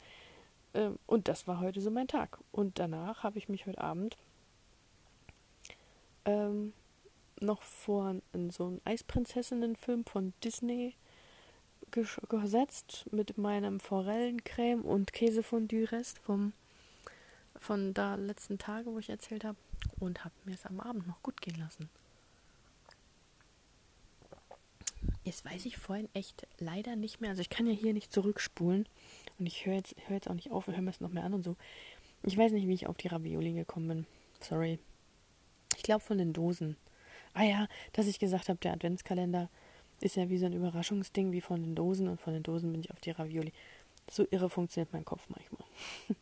Ähm, 0.73 0.97
und 1.05 1.27
das 1.27 1.47
war 1.47 1.60
heute 1.60 1.82
so 1.82 1.91
mein 1.91 2.08
Tag. 2.08 2.39
Und 2.51 2.79
danach 2.79 3.23
habe 3.23 3.38
ich 3.38 3.49
mich 3.49 3.65
heute 3.65 3.82
Abend 3.82 4.17
ähm, 6.25 6.73
noch 7.41 7.62
vor 7.62 8.15
so 8.49 8.67
einen 8.67 8.82
Eisprinzessinnen-Film 8.86 10.06
von 10.06 10.34
Disney 10.43 10.95
gesetzt 11.91 13.06
mit 13.12 13.38
meinem 13.38 13.80
Forellencreme 13.80 14.82
und 14.82 15.13
Käsefondue-Rest 15.13 16.19
vom 16.19 16.54
von 17.60 17.93
da 17.93 18.15
letzten 18.15 18.58
Tage, 18.58 18.91
wo 18.93 18.99
ich 18.99 19.10
erzählt 19.10 19.43
habe, 19.43 19.58
und 19.99 20.23
habe 20.23 20.34
mir 20.45 20.54
es 20.54 20.65
am 20.65 20.80
Abend 20.80 21.08
noch 21.08 21.21
gut 21.21 21.41
gehen 21.41 21.60
lassen. 21.60 21.89
Jetzt 25.23 25.45
weiß 25.45 25.65
ich 25.65 25.78
vorhin 25.78 26.10
echt 26.13 26.47
leider 26.58 26.95
nicht 26.95 27.21
mehr. 27.21 27.32
Also 27.32 27.41
ich 27.41 27.49
kann 27.49 27.67
ja 27.67 27.73
hier 27.73 27.93
nicht 27.93 28.13
zurückspulen 28.13 28.88
und 29.38 29.45
ich 29.45 29.65
höre 29.65 29.75
jetzt, 29.75 29.95
hör 30.08 30.15
jetzt 30.15 30.30
auch 30.30 30.34
nicht 30.34 30.52
auf 30.52 30.67
und 30.67 30.75
höre 30.75 30.82
mir 30.82 30.89
es 30.89 31.02
noch 31.02 31.12
mehr 31.12 31.23
an 31.23 31.34
und 31.34 31.43
so. 31.43 31.56
Ich 32.23 32.38
weiß 32.38 32.52
nicht, 32.52 32.67
wie 32.67 32.73
ich 32.73 32.88
auf 32.88 32.97
die 32.97 33.08
Ravioli 33.08 33.54
gekommen 33.54 33.88
bin. 33.88 34.08
Sorry. 34.41 34.80
Ich 35.75 35.84
glaube 35.84 36.04
von 36.04 36.17
den 36.17 36.34
Dosen. 36.34 36.78
Ah 37.33 37.43
ja, 37.43 37.67
dass 37.93 38.07
ich 38.07 38.19
gesagt 38.19 38.49
habe, 38.49 38.59
der 38.59 38.73
Adventskalender 38.73 39.49
ist 40.01 40.15
ja 40.15 40.29
wie 40.29 40.37
so 40.37 40.45
ein 40.45 40.53
Überraschungsding 40.53 41.31
wie 41.31 41.41
von 41.41 41.61
den 41.61 41.75
Dosen 41.75 42.07
und 42.07 42.19
von 42.21 42.33
den 42.33 42.43
Dosen 42.43 42.71
bin 42.71 42.81
ich 42.81 42.91
auf 42.91 42.99
die 43.01 43.11
Ravioli. 43.11 43.53
So 44.09 44.25
irre 44.29 44.49
funktioniert 44.49 44.93
mein 44.93 45.05
Kopf 45.05 45.27
manchmal. 45.29 45.67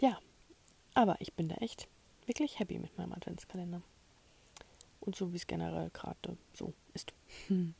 ja, 0.00 0.18
aber 0.94 1.16
ich 1.20 1.32
bin 1.32 1.48
da 1.48 1.56
echt 1.56 1.88
wirklich 2.26 2.58
happy 2.58 2.78
mit 2.78 2.96
meinem 2.96 3.12
Adventskalender. 3.12 3.82
Und 5.00 5.16
so 5.16 5.32
wie 5.32 5.36
es 5.36 5.46
generell 5.46 5.90
gerade 5.90 6.36
so 6.54 6.72
ist. 6.94 7.12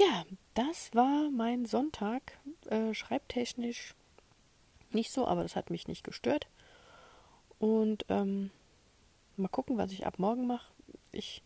Ja, 0.00 0.24
das 0.54 0.94
war 0.94 1.30
mein 1.30 1.66
Sonntag. 1.66 2.38
Äh, 2.66 2.94
schreibtechnisch 2.94 3.94
nicht 4.92 5.10
so, 5.10 5.26
aber 5.26 5.42
das 5.42 5.56
hat 5.56 5.68
mich 5.68 5.88
nicht 5.88 6.04
gestört. 6.04 6.46
Und 7.58 8.06
ähm, 8.08 8.50
mal 9.40 9.48
gucken, 9.48 9.78
was 9.78 9.92
ich 9.92 10.06
ab 10.06 10.18
morgen 10.18 10.46
mache. 10.46 10.72
Ich 11.12 11.42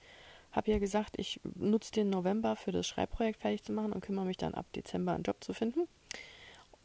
habe 0.53 0.71
ja 0.71 0.79
gesagt, 0.79 1.19
ich 1.19 1.41
nutze 1.55 1.93
den 1.93 2.11
November 2.11 2.57
für 2.57 2.73
das 2.73 2.87
Schreibprojekt 2.87 3.41
fertig 3.41 3.65
zu 3.65 3.73
machen 3.73 3.93
und 3.93 4.03
kümmere 4.03 4.25
mich 4.25 4.37
dann 4.37 4.55
ab 4.55 4.67
Dezember 4.75 5.13
einen 5.13 5.25
Job 5.25 5.43
zu 5.43 5.53
finden. 5.53 5.89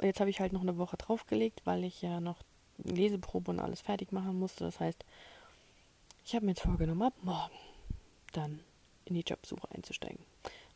Jetzt 0.01 0.19
habe 0.19 0.29
ich 0.29 0.39
halt 0.39 0.53
noch 0.53 0.61
eine 0.61 0.77
Woche 0.77 0.97
draufgelegt, 0.97 1.61
weil 1.65 1.83
ich 1.83 2.01
ja 2.01 2.19
noch 2.19 2.41
Leseprobe 2.77 3.51
und 3.51 3.59
alles 3.59 3.81
fertig 3.81 4.11
machen 4.11 4.39
musste. 4.39 4.63
Das 4.63 4.79
heißt, 4.79 5.03
ich 6.25 6.35
habe 6.35 6.45
mir 6.45 6.51
jetzt 6.51 6.61
vorgenommen, 6.61 7.03
ab 7.03 7.13
morgen 7.21 7.55
dann 8.31 8.61
in 9.05 9.15
die 9.15 9.21
Jobsuche 9.21 9.69
einzusteigen. 9.71 10.23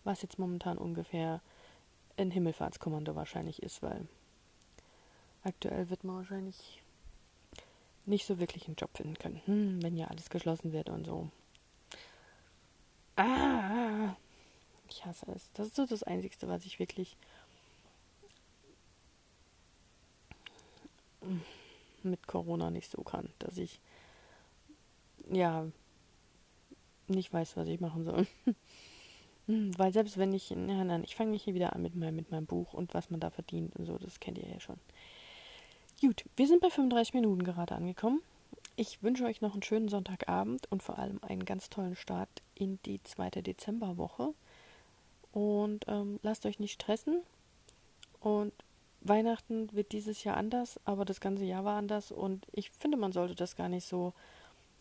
Was 0.03 0.21
jetzt 0.21 0.37
momentan 0.37 0.77
ungefähr 0.77 1.41
ein 2.17 2.31
Himmelfahrtskommando 2.31 3.15
wahrscheinlich 3.15 3.63
ist, 3.63 3.81
weil 3.81 4.07
aktuell 5.43 5.89
wird 5.89 6.03
man 6.03 6.17
wahrscheinlich 6.17 6.82
nicht 8.05 8.25
so 8.25 8.39
wirklich 8.39 8.67
einen 8.67 8.75
Job 8.75 8.95
finden 8.95 9.17
können, 9.17 9.41
hm, 9.45 9.83
wenn 9.83 9.97
ja 9.97 10.07
alles 10.07 10.29
geschlossen 10.29 10.73
wird 10.73 10.89
und 10.89 11.05
so. 11.05 11.29
Ah, 13.15 14.15
ich 14.89 15.05
hasse 15.05 15.25
es. 15.35 15.51
Das 15.53 15.67
ist 15.67 15.75
so 15.75 15.85
das 15.85 16.03
Einzige, 16.03 16.35
was 16.47 16.65
ich 16.65 16.79
wirklich 16.79 17.15
mit 22.03 22.27
Corona 22.27 22.69
nicht 22.69 22.91
so 22.91 23.01
kann, 23.03 23.29
dass 23.39 23.57
ich 23.57 23.79
ja 25.31 25.67
nicht 27.07 27.31
weiß, 27.31 27.55
was 27.57 27.67
ich 27.67 27.79
machen 27.79 28.03
soll. 28.03 28.27
Hm, 29.45 29.77
weil 29.77 29.91
selbst 29.91 30.17
wenn 30.17 30.31
ich, 30.31 30.51
nein, 30.51 30.87
nein, 30.87 31.03
ich 31.03 31.17
fange 31.17 31.35
hier 31.35 31.53
wieder 31.53 31.73
an 31.73 31.81
mit 31.81 31.95
meinem, 31.95 32.15
mit 32.15 32.31
meinem 32.31 32.45
Buch 32.45 32.73
und 32.73 32.93
was 32.93 33.09
man 33.09 33.19
da 33.19 33.29
verdient 33.29 33.75
und 33.75 33.85
so, 33.85 33.97
das 33.97 34.21
kennt 34.21 34.37
ihr 34.37 34.47
ja 34.47 34.61
schon. 34.61 34.79
Gut, 36.03 36.25
wir 36.35 36.49
sind 36.49 36.59
bei 36.59 36.69
35 36.69 37.13
Minuten 37.13 37.45
gerade 37.45 37.75
angekommen. 37.75 38.21
Ich 38.75 39.01
wünsche 39.03 39.23
euch 39.23 39.39
noch 39.39 39.53
einen 39.53 39.63
schönen 39.63 39.87
Sonntagabend 39.87 40.69
und 40.69 40.83
vor 40.83 40.99
allem 40.99 41.21
einen 41.23 41.45
ganz 41.45 41.69
tollen 41.69 41.95
Start 41.95 42.27
in 42.55 42.77
die 42.85 43.01
zweite 43.03 43.41
Dezemberwoche. 43.41 44.33
Und 45.31 45.85
ähm, 45.87 46.19
lasst 46.21 46.45
euch 46.45 46.59
nicht 46.59 46.73
stressen. 46.73 47.21
Und 48.19 48.51
Weihnachten 48.99 49.71
wird 49.71 49.93
dieses 49.93 50.25
Jahr 50.25 50.35
anders, 50.35 50.77
aber 50.83 51.05
das 51.05 51.21
ganze 51.21 51.45
Jahr 51.45 51.63
war 51.63 51.77
anders. 51.77 52.11
Und 52.11 52.47
ich 52.51 52.69
finde, 52.71 52.97
man 52.97 53.13
sollte 53.13 53.35
das 53.35 53.55
gar 53.55 53.69
nicht 53.69 53.87
so 53.87 54.11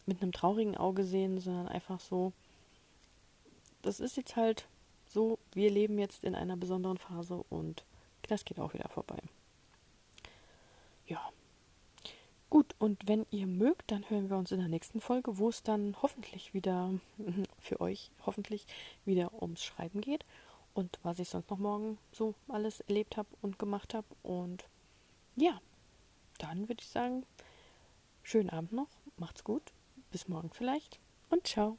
mit 0.07 0.23
einem 0.23 0.33
traurigen 0.33 0.77
Auge 0.77 1.05
sehen, 1.05 1.39
sondern 1.39 1.69
einfach 1.69 2.01
so, 2.01 2.33
das 3.83 4.01
ist 4.01 4.17
jetzt 4.17 4.35
halt 4.35 4.67
so, 5.07 5.39
wir 5.53 5.71
leben 5.71 6.01
jetzt 6.01 6.25
in 6.25 6.35
einer 6.35 6.57
besonderen 6.57 6.99
Phase 6.99 7.45
und 7.49 7.85
das 8.23 8.45
geht 8.45 8.59
auch 8.59 8.75
wieder 8.75 8.89
vorbei. 8.89 9.23
Ja. 11.07 11.33
Gut, 12.51 12.75
und 12.79 13.09
wenn 13.09 13.25
ihr 13.31 13.47
mögt, 13.47 13.91
dann 13.91 14.09
hören 14.11 14.29
wir 14.29 14.37
uns 14.37 14.53
in 14.53 14.59
der 14.59 14.69
nächsten 14.69 15.01
Folge, 15.01 15.39
wo 15.39 15.49
es 15.49 15.63
dann 15.63 15.97
hoffentlich 16.03 16.53
wieder, 16.53 16.93
für 17.59 17.81
euch 17.81 18.11
hoffentlich, 18.27 18.67
wieder 19.07 19.33
ums 19.41 19.65
Schreiben 19.65 20.03
geht 20.03 20.27
und 20.75 20.99
was 21.03 21.19
ich 21.19 21.31
sonst 21.31 21.51
noch 21.51 21.59
morgen 21.59 21.99
so 22.13 22.35
alles 22.49 22.81
erlebt 22.81 23.17
habe 23.17 23.29
und 23.41 23.59
gemacht 23.59 23.95
habe. 23.95 24.07
Und 24.23 24.65
ja, 25.37 25.61
dann 26.39 26.69
würde 26.69 26.83
ich 26.83 26.89
sagen, 26.89 27.25
schönen 28.23 28.51
Abend 28.51 28.73
noch, 28.73 28.89
macht's 29.17 29.45
gut, 29.45 29.73
bis 30.11 30.29
morgen 30.29 30.51
vielleicht 30.51 31.01
und 31.31 31.47
ciao. 31.47 31.79